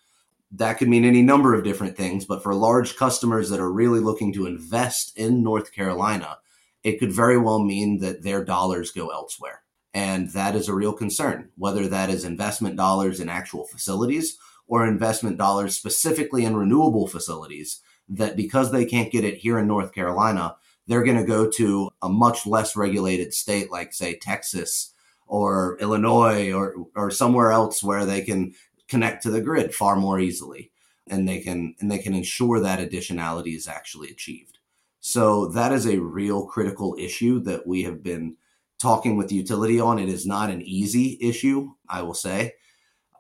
[0.51, 4.01] That could mean any number of different things, but for large customers that are really
[4.01, 6.39] looking to invest in North Carolina,
[6.83, 9.64] it could very well mean that their dollars go elsewhere.
[9.95, 14.87] And that is a real concern, whether that is investment dollars in actual facilities or
[14.87, 19.93] investment dollars specifically in renewable facilities, that because they can't get it here in North
[19.93, 24.93] Carolina, they're going to go to a much less regulated state like, say, Texas
[25.27, 28.53] or Illinois or, or somewhere else where they can
[28.89, 30.71] connect to the grid far more easily
[31.07, 34.59] and they can and they can ensure that additionality is actually achieved.
[35.01, 38.37] So that is a real critical issue that we have been
[38.81, 39.99] talking with the utility on.
[39.99, 42.55] It is not an easy issue, I will say,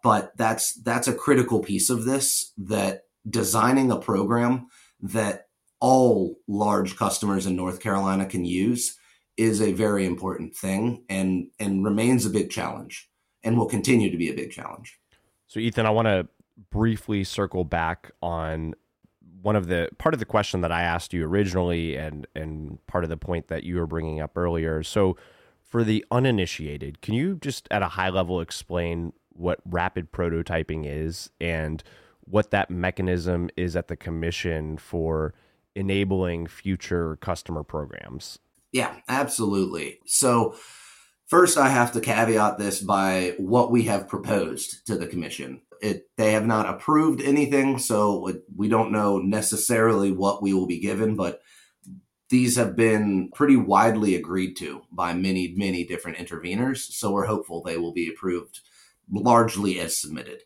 [0.03, 4.67] but that's that's a critical piece of this that designing a program
[5.01, 5.49] that
[5.81, 8.99] all large customers in North Carolina can use
[9.37, 13.09] is a very important thing and and remains a big challenge
[13.43, 14.99] and will continue to be a big challenge.
[15.47, 16.29] So Ethan, I want to
[16.71, 18.75] briefly circle back on
[19.43, 23.05] one of the part of the question that I asked you originally and and part
[23.05, 24.83] of the point that you were bringing up earlier.
[24.83, 25.17] So
[25.75, 31.31] for the uninitiated, can you just at a high level explain what rapid prototyping is
[31.41, 31.83] and
[32.21, 35.35] what that mechanism is at the commission for
[35.75, 38.39] enabling future customer programs?
[38.71, 39.99] Yeah, absolutely.
[40.07, 40.55] So,
[41.27, 45.63] first, I have to caveat this by what we have proposed to the commission.
[45.83, 50.79] It, they have not approved anything, so we don't know necessarily what we will be
[50.79, 51.41] given, but
[52.29, 56.79] these have been pretty widely agreed to by many, many different interveners.
[56.79, 58.61] So we're hopeful they will be approved
[59.11, 60.43] largely as submitted.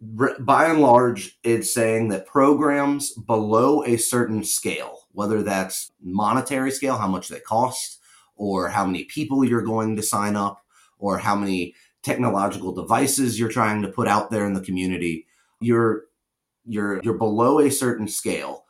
[0.00, 6.98] By and large, it's saying that programs below a certain scale, whether that's monetary scale,
[6.98, 8.00] how much they cost,
[8.34, 10.62] or how many people you're going to sign up,
[10.98, 15.26] or how many technological devices you're trying to put out there in the community,
[15.60, 16.04] you're
[16.66, 18.65] you're you're below a certain scale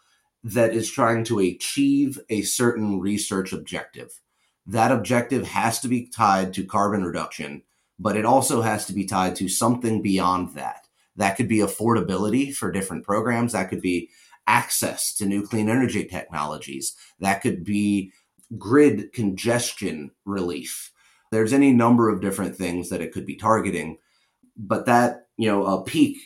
[0.47, 4.21] that is trying to achieve a certain research objective.
[4.65, 7.63] That objective has to be tied to carbon reduction,
[7.99, 10.87] but it also has to be tied to something beyond that.
[11.17, 13.55] That could be affordability for different programs.
[13.55, 14.09] That could be
[14.47, 16.95] access to new clean energy technologies.
[17.19, 18.13] That could be
[18.57, 20.93] grid congestion relief.
[21.33, 23.99] There's any number of different things that it could be targeting,
[24.57, 26.19] but that, you know, a peak,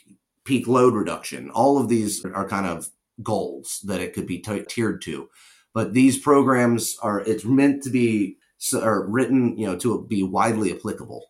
[0.45, 2.87] peak load reduction, all of these are kind of
[3.23, 5.29] goals that it could be t- tiered to.
[5.73, 8.37] But these programs are it's meant to be
[8.73, 11.25] are written, you know, to be widely applicable.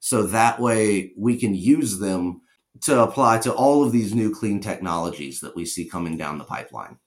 [0.00, 2.40] So that way we can use them
[2.82, 6.44] to apply to all of these new clean technologies that we see coming down the
[6.44, 6.98] pipeline.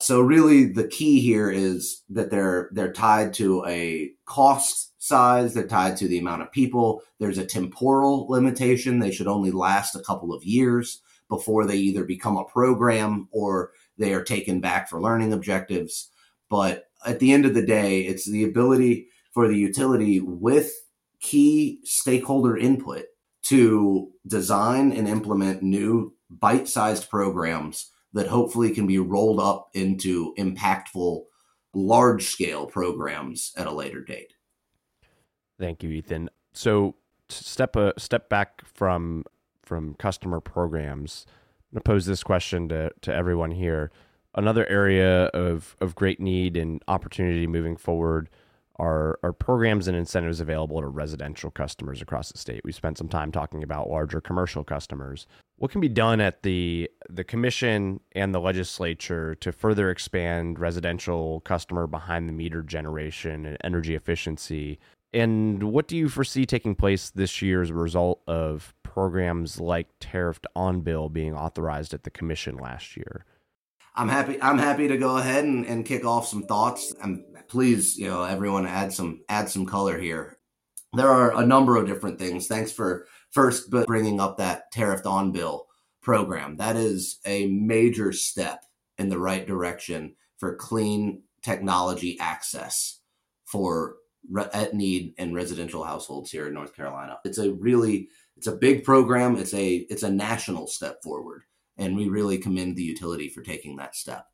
[0.00, 5.66] So really the key here is that they're they're tied to a cost size, they're
[5.66, 7.02] tied to the amount of people.
[7.20, 8.98] There's a temporal limitation.
[8.98, 13.72] They should only last a couple of years before they either become a program or
[13.98, 16.10] they are taken back for learning objectives.
[16.50, 20.72] But at the end of the day, it's the ability for the utility with
[21.20, 23.04] key stakeholder input
[23.42, 30.34] to design and implement new bite sized programs that hopefully can be rolled up into
[30.38, 31.24] impactful
[31.74, 34.32] large scale programs at a later date.
[35.58, 36.30] Thank you, Ethan.
[36.52, 36.94] So
[37.28, 39.24] step a step back from
[39.64, 41.26] from customer programs.
[41.72, 43.90] Going to pose this question to, to everyone here.
[44.34, 48.28] Another area of, of great need and opportunity moving forward
[48.76, 52.62] are, are programs and incentives available to residential customers across the state.
[52.64, 55.26] We spent some time talking about larger commercial customers.
[55.56, 61.40] What can be done at the the commission and the legislature to further expand residential
[61.40, 64.80] customer behind the meter generation and energy efficiency?
[65.12, 69.88] And what do you foresee taking place this year as a result of programs like
[69.98, 73.24] tariffed on bill being authorized at the commission last year?
[73.96, 74.40] I'm happy.
[74.40, 76.94] I'm happy to go ahead and, and kick off some thoughts.
[77.02, 80.38] And please, you know, everyone add some add some color here.
[80.92, 82.46] There are a number of different things.
[82.46, 85.66] Thanks for first bringing up that tariffed on bill
[86.00, 86.56] program.
[86.58, 88.64] That is a major step
[88.96, 93.00] in the right direction for clean technology access
[93.44, 93.96] for
[94.52, 97.18] at need and residential households here in North Carolina.
[97.24, 99.36] It's a really it's a big program.
[99.36, 101.42] It's a it's a national step forward,
[101.76, 104.26] and we really commend the utility for taking that step.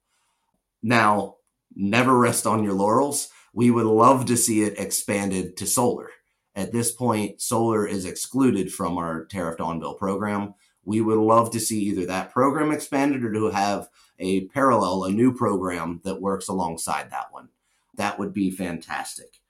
[0.83, 1.37] Now,
[1.75, 3.29] never rest on your laurels.
[3.53, 6.11] We would love to see it expanded to solar.
[6.55, 10.55] At this point, solar is excluded from our tariffed on bill program.
[10.85, 13.89] We would love to see either that program expanded or to have
[14.19, 17.49] a parallel, a new program that works alongside that one.
[17.95, 19.41] That would be fantastic.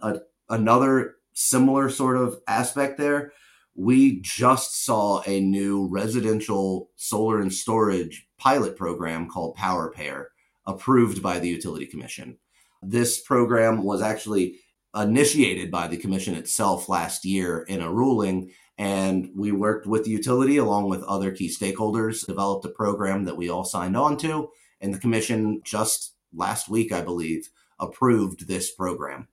[0.00, 3.32] A, another similar sort of aspect there
[3.74, 10.28] we just saw a new residential solar and storage pilot program called Power Pair
[10.66, 12.38] approved by the Utility Commission.
[12.82, 14.58] This program was actually
[14.94, 20.10] initiated by the Commission itself last year in a ruling, and we worked with the
[20.10, 24.50] utility along with other key stakeholders, developed a program that we all signed on to,
[24.80, 27.48] and the Commission just last week, I believe,
[27.78, 29.28] approved this program.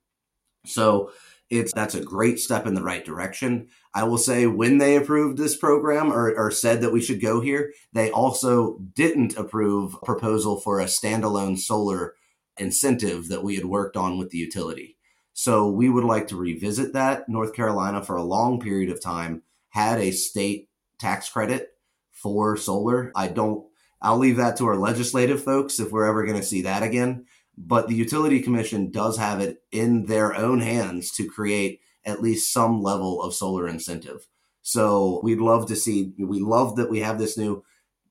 [0.66, 1.12] So
[1.50, 3.68] it's that's a great step in the right direction.
[3.92, 7.40] I will say when they approved this program or, or said that we should go
[7.40, 12.14] here, they also didn't approve a proposal for a standalone solar
[12.56, 14.96] incentive that we had worked on with the utility.
[15.32, 17.28] So we would like to revisit that.
[17.28, 21.70] North Carolina, for a long period of time, had a state tax credit
[22.12, 23.10] for solar.
[23.16, 23.66] I don't,
[24.00, 27.26] I'll leave that to our legislative folks if we're ever going to see that again
[27.66, 32.52] but the utility commission does have it in their own hands to create at least
[32.52, 34.26] some level of solar incentive.
[34.62, 37.62] So we'd love to see, we love that we have this new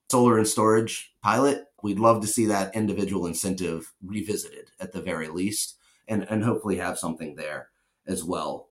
[0.10, 1.66] solar and storage pilot.
[1.82, 5.78] We'd love to see that individual incentive revisited at the very least
[6.08, 7.70] and, and hopefully have something there
[8.06, 8.68] as well.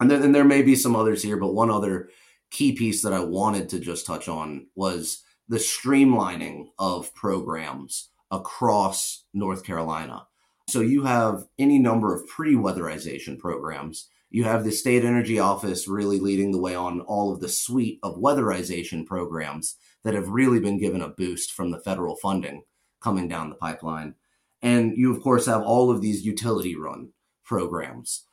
[0.00, 2.08] And then and there may be some others here, but one other
[2.50, 9.24] key piece that I wanted to just touch on was the streamlining of programs across
[9.32, 10.26] North Carolina.
[10.68, 14.08] So you have any number of pre weatherization programs.
[14.30, 18.00] You have the State Energy Office really leading the way on all of the suite
[18.02, 22.62] of weatherization programs that have really been given a boost from the federal funding
[23.00, 24.14] coming down the pipeline.
[24.62, 27.10] And you, of course, have all of these utility run
[27.44, 28.24] programs.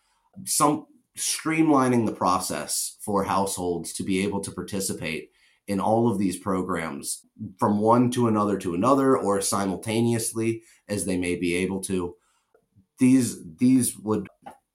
[0.46, 0.86] Some
[1.18, 5.32] streamlining the process for households to be able to participate
[5.70, 7.22] in all of these programs
[7.60, 12.16] from one to another to another or simultaneously as they may be able to
[12.98, 14.28] these these would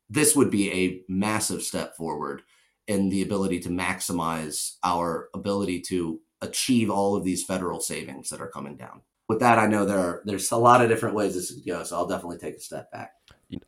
[0.08, 2.42] this would be a massive step forward
[2.86, 8.40] in the ability to maximize our ability to achieve all of these federal savings that
[8.40, 9.00] are coming down.
[9.28, 11.82] With that i know there are there's a lot of different ways this could go
[11.82, 13.12] so i'll definitely take a step back.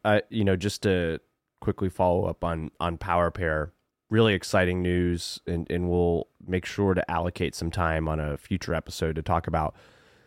[0.04, 1.18] Uh, you know just to
[1.60, 3.70] quickly follow up on on PowerPair
[4.10, 8.74] really exciting news, and, and we'll make sure to allocate some time on a future
[8.74, 9.74] episode to talk about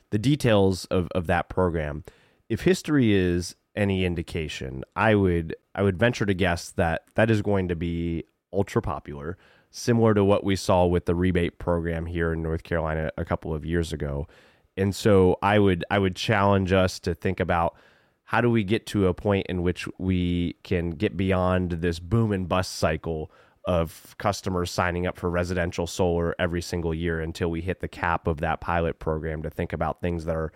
[0.09, 2.03] the details of, of that program.
[2.49, 7.41] If history is any indication, I would I would venture to guess that that is
[7.41, 9.37] going to be ultra popular,
[9.69, 13.53] similar to what we saw with the rebate program here in North Carolina a couple
[13.53, 14.27] of years ago.
[14.75, 17.75] And so I would I would challenge us to think about
[18.23, 22.31] how do we get to a point in which we can get beyond this boom
[22.31, 23.31] and bust cycle
[23.69, 28.25] of customers signing up for residential solar every single year until we hit the cap
[28.25, 30.51] of that pilot program to think about things that are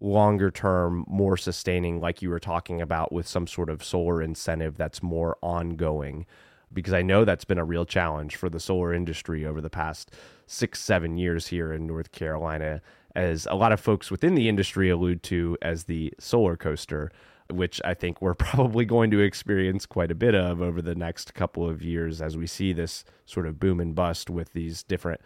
[0.00, 4.78] longer term, more sustaining, like you were talking about with some sort of solar incentive
[4.78, 6.24] that's more ongoing.
[6.72, 10.12] Because I know that's been a real challenge for the solar industry over the past
[10.46, 12.80] six, seven years here in North Carolina,
[13.14, 17.12] as a lot of folks within the industry allude to as the solar coaster
[17.50, 21.34] which I think we're probably going to experience quite a bit of over the next
[21.34, 25.20] couple of years as we see this sort of boom and bust with these different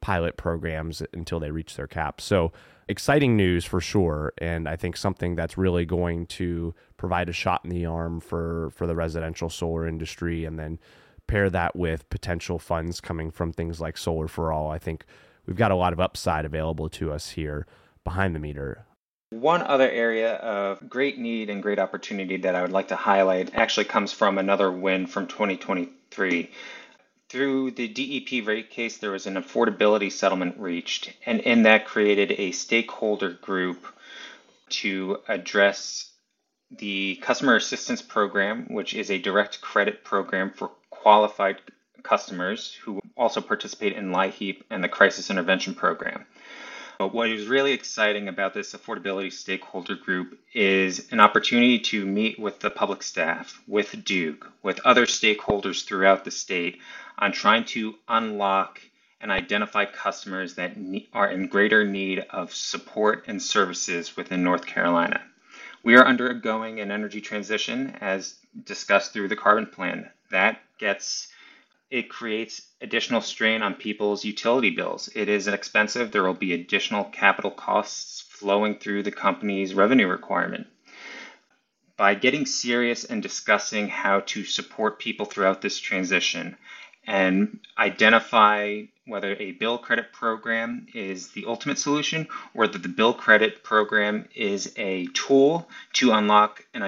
[0.00, 2.20] pilot programs until they reach their cap.
[2.20, 2.52] So,
[2.88, 7.60] exciting news for sure and I think something that's really going to provide a shot
[7.62, 10.78] in the arm for for the residential solar industry and then
[11.26, 14.70] pair that with potential funds coming from things like solar for all.
[14.70, 15.04] I think
[15.44, 17.66] we've got a lot of upside available to us here
[18.04, 18.86] behind the meter
[19.30, 23.54] One other area of great need and great opportunity that I would like to highlight
[23.54, 26.50] actually comes from another win from 2023.
[27.28, 32.32] Through the DEP rate case, there was an affordability settlement reached, and in that created
[32.32, 33.84] a stakeholder group
[34.70, 36.10] to address
[36.70, 41.60] the Customer Assistance Program, which is a direct credit program for qualified
[42.02, 46.24] customers who also participate in LIHEAP and the Crisis Intervention Program.
[46.98, 52.40] But what is really exciting about this affordability stakeholder group is an opportunity to meet
[52.40, 56.80] with the public staff, with Duke, with other stakeholders throughout the state
[57.16, 58.80] on trying to unlock
[59.20, 60.76] and identify customers that
[61.12, 65.22] are in greater need of support and services within North Carolina.
[65.84, 68.34] We are undergoing an energy transition as
[68.64, 70.10] discussed through the carbon plan.
[70.30, 71.28] That gets
[71.90, 75.08] it creates additional strain on people's utility bills.
[75.14, 76.10] It is expensive.
[76.10, 80.66] There will be additional capital costs flowing through the company's revenue requirement.
[81.96, 86.56] By getting serious and discussing how to support people throughout this transition
[87.06, 93.14] and identify whether a bill credit program is the ultimate solution or that the bill
[93.14, 96.82] credit program is a tool to unlock an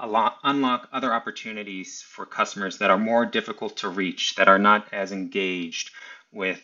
[0.00, 5.12] unlock other opportunities for customers that are more difficult to reach, that are not as
[5.12, 5.90] engaged
[6.32, 6.60] with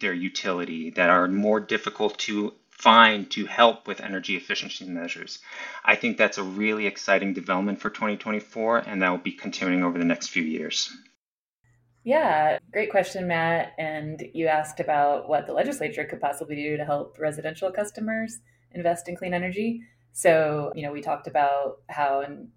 [0.00, 5.40] their utility, that are more difficult to find to help with energy efficiency measures.
[5.84, 9.98] I think that's a really exciting development for 2024, and that will be continuing over
[9.98, 10.96] the next few years.
[12.04, 13.72] Yeah, great question, Matt.
[13.78, 18.38] And you asked about what the legislature could possibly do to help residential customers
[18.72, 19.82] invest in clean energy.
[20.12, 22.48] So, you know, we talked about how in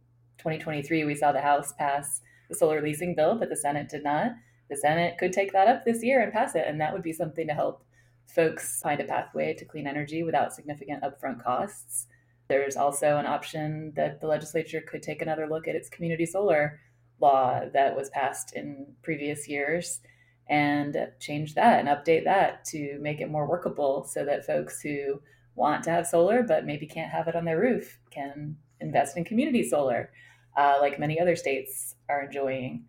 [0.41, 4.31] 2023, we saw the House pass the solar leasing bill, but the Senate did not.
[4.69, 7.13] The Senate could take that up this year and pass it, and that would be
[7.13, 7.83] something to help
[8.25, 12.07] folks find a pathway to clean energy without significant upfront costs.
[12.47, 16.79] There's also an option that the legislature could take another look at its community solar
[17.19, 20.01] law that was passed in previous years
[20.49, 25.21] and change that and update that to make it more workable so that folks who
[25.55, 29.23] want to have solar but maybe can't have it on their roof can invest in
[29.23, 30.11] community solar
[30.57, 32.85] uh, like many other states are enjoying.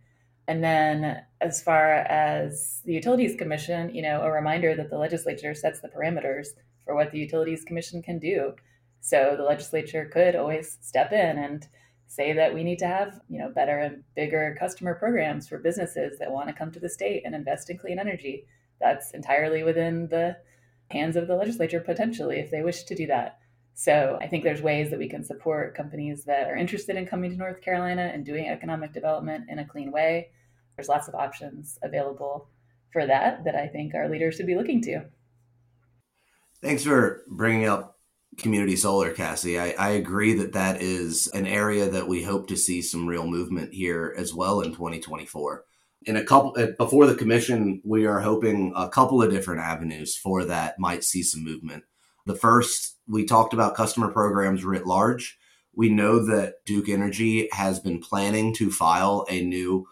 [0.48, 5.54] And then, as far as the Utilities Commission, you know, a reminder that the legislature
[5.54, 6.48] sets the parameters
[6.84, 8.54] for what the Utilities Commission can do.
[9.00, 11.66] So the legislature could always step in and
[12.06, 16.18] say that we need to have, you know, better and bigger customer programs for businesses
[16.18, 18.44] that want to come to the state and invest in clean energy.
[18.80, 20.36] That's entirely within the
[20.90, 23.38] hands of the legislature potentially if they wish to do that.
[23.74, 27.30] So I think there's ways that we can support companies that are interested in coming
[27.30, 30.28] to North Carolina and doing economic development in a clean way.
[30.76, 32.48] There's lots of options available
[32.92, 35.04] for that that I think our leaders should be looking to.
[36.60, 37.98] Thanks for bringing up
[38.36, 39.58] community solar, Cassie.
[39.58, 43.26] I, I agree that that is an area that we hope to see some real
[43.26, 45.64] movement here as well in 2024
[46.04, 50.16] in a couple uh, before the commission we are hoping a couple of different avenues
[50.16, 51.84] for that might see some movement
[52.26, 55.38] the first, we talked about customer programs writ large.
[55.74, 59.86] We know that Duke Energy has been planning to file a new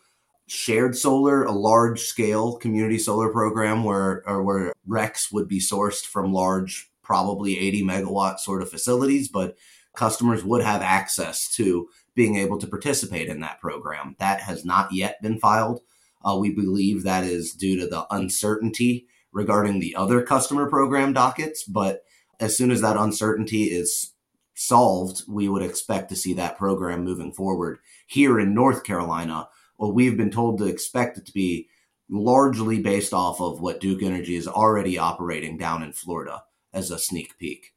[0.46, 6.32] shared solar, a large scale community solar program where where RECs would be sourced from
[6.32, 9.54] large, probably 80 megawatt sort of facilities, but
[9.94, 14.16] customers would have access to being able to participate in that program.
[14.18, 15.80] That has not yet been filed.
[16.24, 21.64] Uh, we believe that is due to the uncertainty regarding the other customer program dockets,
[21.64, 22.02] but
[22.40, 24.12] as soon as that uncertainty is
[24.54, 27.78] solved, we would expect to see that program moving forward.
[28.06, 31.68] Here in North Carolina, well, we've been told to expect it to be
[32.08, 36.98] largely based off of what Duke Energy is already operating down in Florida as a
[36.98, 37.72] sneak peek.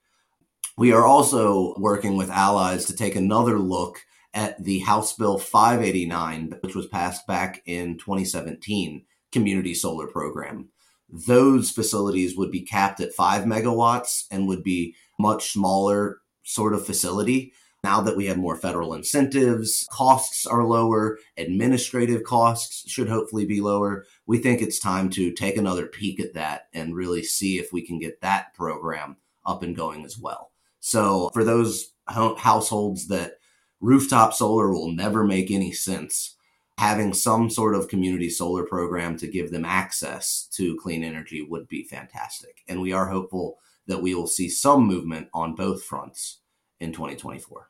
[0.75, 4.01] We are also working with allies to take another look
[4.33, 10.69] at the House Bill 589, which was passed back in 2017 community solar program
[11.13, 16.85] those facilities would be capped at five megawatts and would be much smaller sort of
[16.85, 17.53] facility.
[17.83, 23.61] Now that we have more federal incentives, costs are lower, administrative costs should hopefully be
[23.61, 24.05] lower.
[24.25, 27.85] We think it's time to take another peek at that and really see if we
[27.85, 30.51] can get that program up and going as well.
[30.79, 33.33] So, for those households that
[33.81, 36.32] rooftop solar will never make any sense,
[36.77, 41.67] having some sort of community solar program to give them access to clean energy would
[41.67, 42.63] be fantastic.
[42.67, 46.39] And we are hopeful that we will see some movement on both fronts
[46.79, 47.69] in 2024.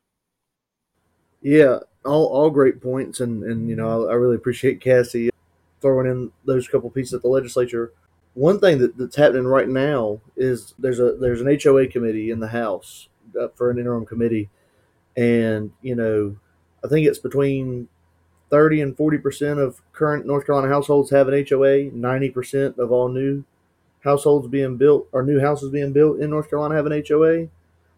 [1.41, 3.19] Yeah, all, all great points.
[3.19, 5.29] And, and you know, I, I really appreciate Cassie
[5.81, 7.91] throwing in those couple pieces at the legislature.
[8.33, 12.39] One thing that, that's happening right now is there's a there's an HOA committee in
[12.39, 14.49] the House up for an interim committee,
[15.15, 16.35] and you know,
[16.83, 17.89] I think it's between
[18.53, 21.85] 30 and 40 percent of current North Carolina households have an HOA.
[21.91, 23.43] 90 percent of all new
[24.03, 27.47] households being built or new houses being built in North Carolina have an HOA.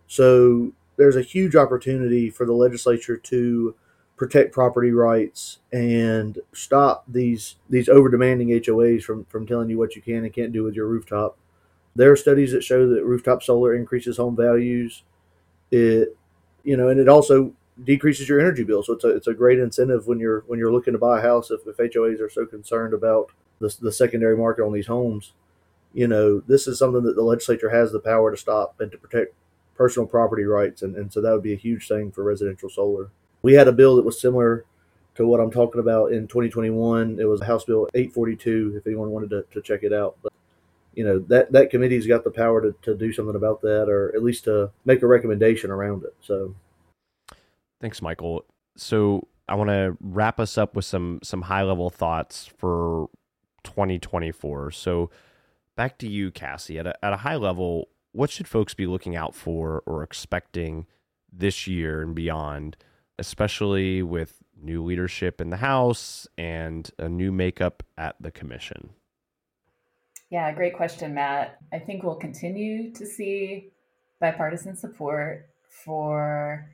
[0.08, 3.76] So there's a huge opportunity for the legislature to
[4.16, 9.98] protect property rights and stop these these over demanding HOAs from from telling you what
[9.98, 11.38] you can and can't do with your rooftop.
[11.98, 15.04] There are studies that show that rooftop solar increases home values.
[15.70, 16.16] It
[16.64, 17.52] you know, and it also
[17.84, 18.84] decreases your energy bill.
[18.84, 21.22] So it's a it's a great incentive when you're when you're looking to buy a
[21.22, 25.34] house if, if HOAs are so concerned about the, the secondary market on these homes.
[25.94, 28.98] You know, this is something that the legislature has the power to stop and to
[28.98, 29.34] protect
[29.76, 33.10] personal property rights and, and so that would be a huge thing for residential solar
[33.46, 34.66] we had a bill that was similar
[35.14, 37.20] to what I'm talking about in 2021.
[37.20, 38.74] It was House Bill 842.
[38.78, 40.34] If anyone wanted to, to check it out, but
[40.96, 44.12] you know that that committee's got the power to, to do something about that, or
[44.16, 46.16] at least to make a recommendation around it.
[46.22, 46.56] So,
[47.86, 48.44] thanks, Michael.
[48.76, 53.12] So I want to wrap us up with some some high level thoughts for
[53.64, 54.72] 2024.
[54.72, 55.12] So
[55.76, 56.80] back to you, Cassie.
[56.80, 60.88] At a, at a high level, what should folks be looking out for or expecting
[61.32, 62.76] this year and beyond?
[63.18, 68.90] especially with new leadership in the House and a new makeup at the Commission?
[70.30, 71.58] Yeah, great question, Matt.
[71.72, 73.72] I think we'll continue to see
[74.20, 76.68] bipartisan support for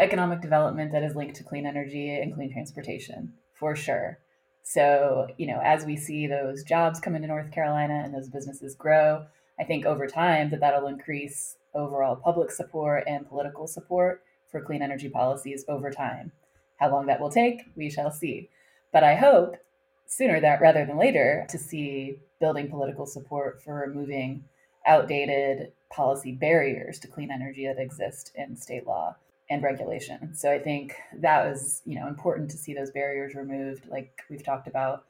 [0.00, 4.18] economic development that is linked to clean energy and clean transportation, for sure.
[4.62, 8.74] So, you know, as we see those jobs come into North Carolina and those businesses
[8.74, 9.24] grow,
[9.58, 14.82] I think over time that that'll increase overall public support and political support for clean
[14.82, 16.32] energy policies over time.
[16.76, 18.50] How long that will take, we shall see.
[18.92, 19.56] But I hope
[20.06, 24.44] sooner that rather than later to see building political support for removing
[24.86, 29.16] outdated policy barriers to clean energy that exist in state law
[29.50, 30.34] and regulation.
[30.34, 34.44] So I think that was, you know, important to see those barriers removed like we've
[34.44, 35.04] talked about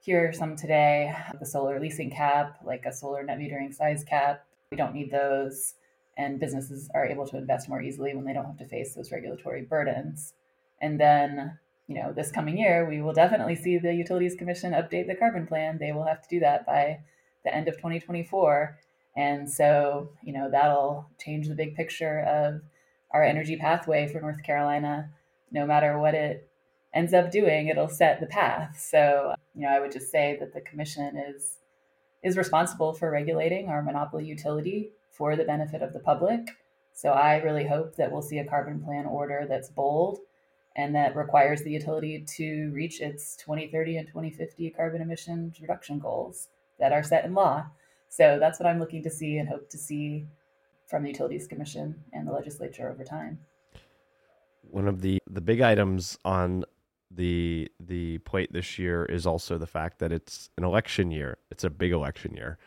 [0.00, 4.44] here are some today, the solar leasing cap, like a solar net metering size cap.
[4.70, 5.74] We don't need those
[6.16, 9.10] and businesses are able to invest more easily when they don't have to face those
[9.10, 10.34] regulatory burdens.
[10.80, 15.06] And then, you know, this coming year, we will definitely see the Utilities Commission update
[15.06, 15.78] the carbon plan.
[15.78, 17.00] They will have to do that by
[17.44, 18.78] the end of 2024.
[19.16, 22.62] And so, you know, that'll change the big picture of
[23.14, 25.08] our energy pathway for North Carolina.
[25.52, 26.48] No matter what it
[26.92, 28.76] ends up doing, it'll set the path.
[28.78, 31.58] So, you know, I would just say that the commission is
[32.24, 36.48] is responsible for regulating our monopoly utility for the benefit of the public.
[36.94, 40.20] So I really hope that we'll see a carbon plan order that's bold
[40.74, 46.48] and that requires the utility to reach its 2030 and 2050 carbon emissions reduction goals
[46.80, 47.66] that are set in law.
[48.08, 50.26] So that's what I'm looking to see and hope to see
[50.86, 53.38] from the Utilities Commission and the legislature over time.
[54.62, 56.64] One of the, the big items on
[57.10, 61.38] the the plate this year is also the fact that it's an election year.
[61.50, 62.58] It's a big election year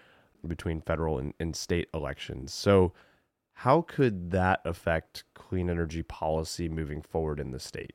[0.47, 2.53] between federal and, and state elections.
[2.53, 2.93] So,
[3.53, 7.93] how could that affect clean energy policy moving forward in the state?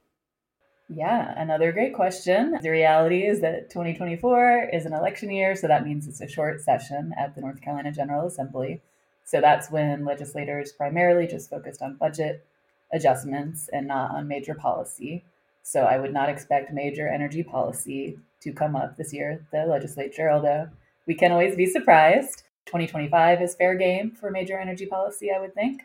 [0.89, 2.59] Yeah, another great question.
[2.61, 6.61] The reality is that 2024 is an election year, so that means it's a short
[6.61, 8.83] session at the North Carolina General Assembly.
[9.25, 12.45] So that's when legislators primarily just focused on budget
[12.93, 15.25] adjustments and not on major policy.
[15.63, 20.31] So I would not expect major energy policy to come up this year the legislature,
[20.31, 20.69] although
[21.07, 22.43] we can always be surprised.
[22.67, 25.83] 2025 is fair game for major energy policy, I would think.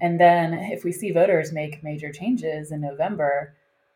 [0.00, 3.54] And then if we see voters make major changes in November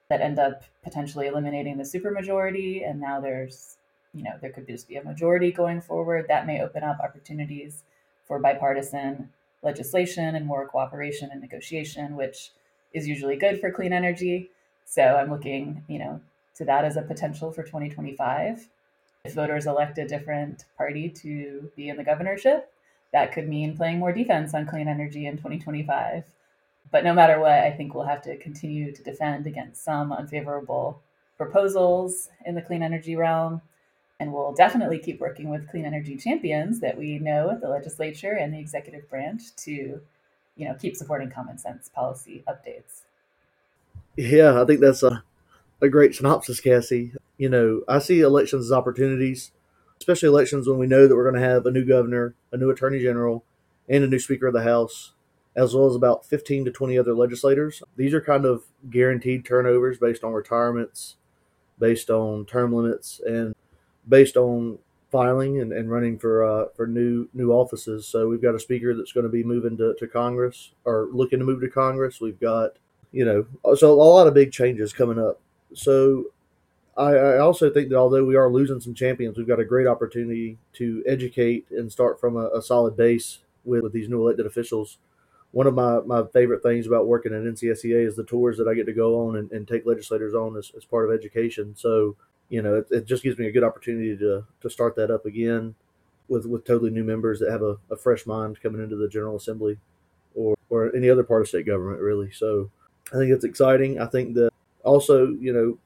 [0.09, 3.77] that end up potentially eliminating the supermajority, and now there's,
[4.15, 7.83] you know, there could just be a majority going forward, that may open up opportunities
[8.29, 9.31] for bipartisan
[9.63, 12.53] legislation and more cooperation and negotiation, which
[12.93, 14.51] is usually good for clean energy.
[14.85, 16.21] So I'm looking, you know,
[16.57, 18.69] to that as a potential for 2025
[19.25, 22.73] if voters elect a different party to be in the governorship,
[23.13, 26.25] that could mean playing more defense on clean energy in 2025.
[26.91, 31.03] But no matter what, I think we'll have to continue to defend against some unfavorable
[31.37, 33.61] proposals in the clean energy realm.
[34.21, 38.33] And we'll definitely keep working with clean energy champions that we know at the legislature
[38.33, 40.01] and the executive branch to,
[40.57, 43.03] you know, keep supporting common sense policy updates.
[44.17, 45.23] Yeah, I think that's a,
[45.81, 49.53] a great synopsis, Cassie you know, I see elections as opportunities,
[50.01, 52.69] especially elections when we know that we're going to have a new governor, a new
[52.69, 53.45] attorney general,
[53.89, 55.13] and a new speaker of the House,
[55.57, 57.83] as well as about 15 to 20 other legislators.
[57.97, 61.17] These are kind of guaranteed turnovers based on retirements,
[61.79, 63.55] based on term limits, and
[64.09, 64.79] based on
[65.11, 68.07] filing and, and running for uh, for new new offices.
[68.07, 71.39] So we've got a speaker that's going to be moving to, to Congress or looking
[71.39, 72.21] to move to Congress.
[72.21, 72.73] We've got
[73.13, 75.41] you know so a lot of big changes coming up.
[75.75, 76.25] So
[76.97, 79.87] I, I also think that although we are losing some champions, we've got a great
[79.87, 84.47] opportunity to educate and start from a, a solid base with, with these new elected
[84.47, 84.99] officials.
[85.53, 88.75] One of my, my favorite things about working at NCSEA is the tours that I
[88.75, 91.75] get to go on and, and take legislators on as, as part of education.
[91.77, 92.17] So
[92.49, 95.27] you know, it, it, just gives me a good opportunity to to start that up
[95.27, 95.75] again
[96.29, 99.37] with with totally new members that have a, a fresh mind coming into the General
[99.37, 99.79] Assembly
[100.35, 102.31] or or any other part of state government really.
[102.31, 102.71] So
[103.13, 104.01] I think it's exciting.
[104.01, 104.51] I think that
[104.85, 105.79] also, you know,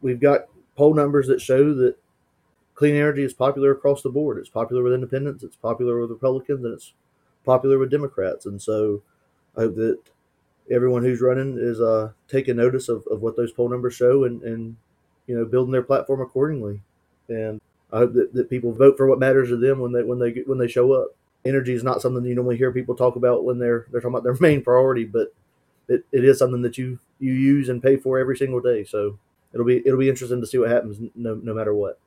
[0.00, 0.42] we've got
[0.76, 1.96] poll numbers that show that
[2.74, 4.38] clean energy is popular across the board.
[4.38, 6.92] It's popular with independents, it's popular with Republicans, and it's
[7.44, 8.46] popular with Democrats.
[8.46, 9.02] And so
[9.56, 9.98] I hope that
[10.70, 14.42] everyone who's running is uh, taking notice of, of what those poll numbers show and,
[14.42, 14.76] and
[15.28, 16.80] you know, building their platform accordingly.
[17.28, 17.60] And
[17.92, 20.42] I hope that, that people vote for what matters to them when they when they
[20.46, 21.14] when they show up.
[21.44, 24.24] Energy is not something you normally hear people talk about when they're they're talking about
[24.24, 25.32] their main priority, but
[25.88, 28.82] it, it is something that you you use and pay for every single day.
[28.82, 29.18] So
[29.52, 32.00] it'll be it'll be interesting to see what happens no no matter what.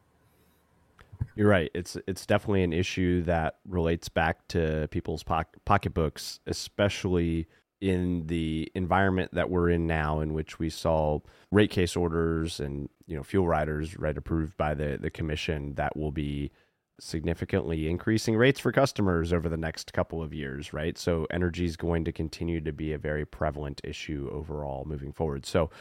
[1.35, 1.71] You're right.
[1.73, 7.47] It's it's definitely an issue that relates back to people's pocketbooks, especially
[7.81, 11.19] in the environment that we're in now, in which we saw
[11.51, 15.97] rate case orders and you know fuel riders right approved by the the commission that
[15.97, 16.51] will be
[16.99, 20.97] significantly increasing rates for customers over the next couple of years, right?
[20.97, 25.45] So energy is going to continue to be a very prevalent issue overall moving forward.
[25.47, 25.71] So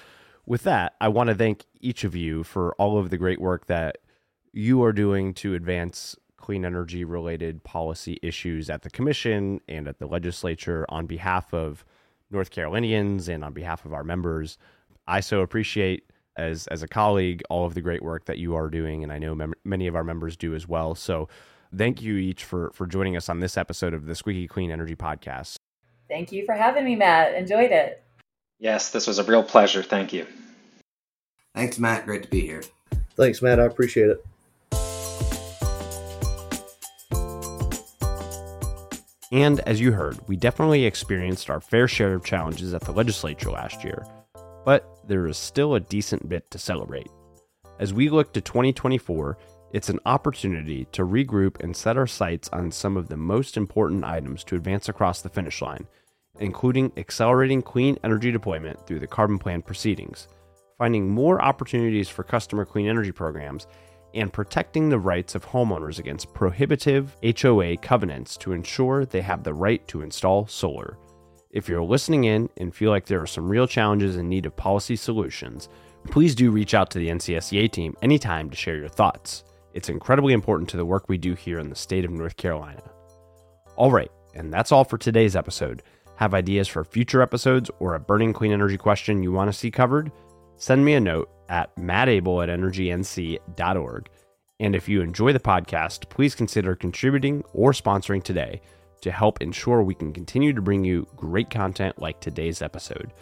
[0.47, 3.67] with that, I want to thank each of you for all of the great work
[3.67, 3.99] that
[4.53, 9.99] you are doing to advance clean energy related policy issues at the commission and at
[9.99, 11.85] the legislature on behalf of
[12.31, 14.59] North Carolinians and on behalf of our members.
[15.07, 16.05] I so appreciate
[16.37, 19.19] as as a colleague all of the great work that you are doing and I
[19.19, 20.95] know mem- many of our members do as well.
[20.95, 21.29] So
[21.77, 24.97] thank you each for for joining us on this episode of the Squeaky Clean Energy
[24.97, 25.57] podcast.
[26.09, 27.35] Thank you for having me, Matt.
[27.35, 28.03] Enjoyed it.
[28.59, 29.83] Yes, this was a real pleasure.
[29.83, 30.27] Thank you.
[31.55, 32.05] Thanks, Matt.
[32.05, 32.63] Great to be here.
[33.17, 33.59] Thanks, Matt.
[33.59, 34.25] I appreciate it.
[39.33, 43.51] And as you heard, we definitely experienced our fair share of challenges at the legislature
[43.51, 44.05] last year,
[44.65, 47.07] but there is still a decent bit to celebrate.
[47.79, 49.39] As we look to 2024,
[49.73, 54.03] it's an opportunity to regroup and set our sights on some of the most important
[54.03, 55.87] items to advance across the finish line,
[56.41, 60.27] including accelerating clean energy deployment through the carbon plan proceedings,
[60.77, 63.69] finding more opportunities for customer clean energy programs,
[64.15, 69.55] and protecting the rights of homeowners against prohibitive HOA covenants to ensure they have the
[69.55, 70.97] right to install solar.
[71.51, 74.57] If you're listening in and feel like there are some real challenges in need of
[74.57, 75.69] policy solutions,
[76.11, 79.45] please do reach out to the NCSEA team anytime to share your thoughts.
[79.75, 82.83] It's incredibly important to the work we do here in the state of North Carolina.
[83.77, 85.83] All right, and that's all for today's episode.
[86.17, 89.71] Have ideas for future episodes or a burning clean energy question you want to see
[89.71, 90.13] covered?
[90.61, 94.11] Send me a note at mattabele at energync.org.
[94.61, 98.61] And if you enjoy the podcast, please consider contributing or sponsoring today
[99.01, 103.15] to help ensure we can continue to bring you great content like today's episode.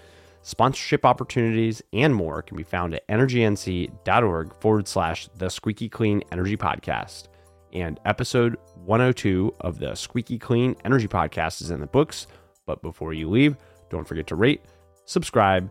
[0.42, 6.56] Sponsorship opportunities and more can be found at energync.org forward slash the squeaky clean energy
[6.56, 7.28] podcast.
[7.72, 12.26] And episode 102 of the Squeaky Clean Energy Podcast is in the books.
[12.66, 13.56] But before you leave,
[13.90, 14.62] don't forget to rate,
[15.04, 15.70] subscribe,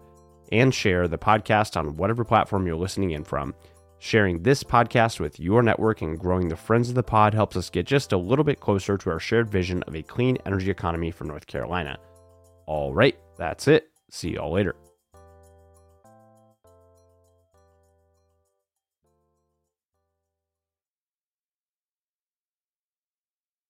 [0.52, 3.54] and share the podcast on whatever platform you're listening in from.
[4.00, 7.70] Sharing this podcast with your network and growing the friends of the pod helps us
[7.70, 11.10] get just a little bit closer to our shared vision of a clean energy economy
[11.10, 11.98] for North Carolina.
[12.68, 13.89] All right, that's it.
[14.10, 14.76] See y'all later.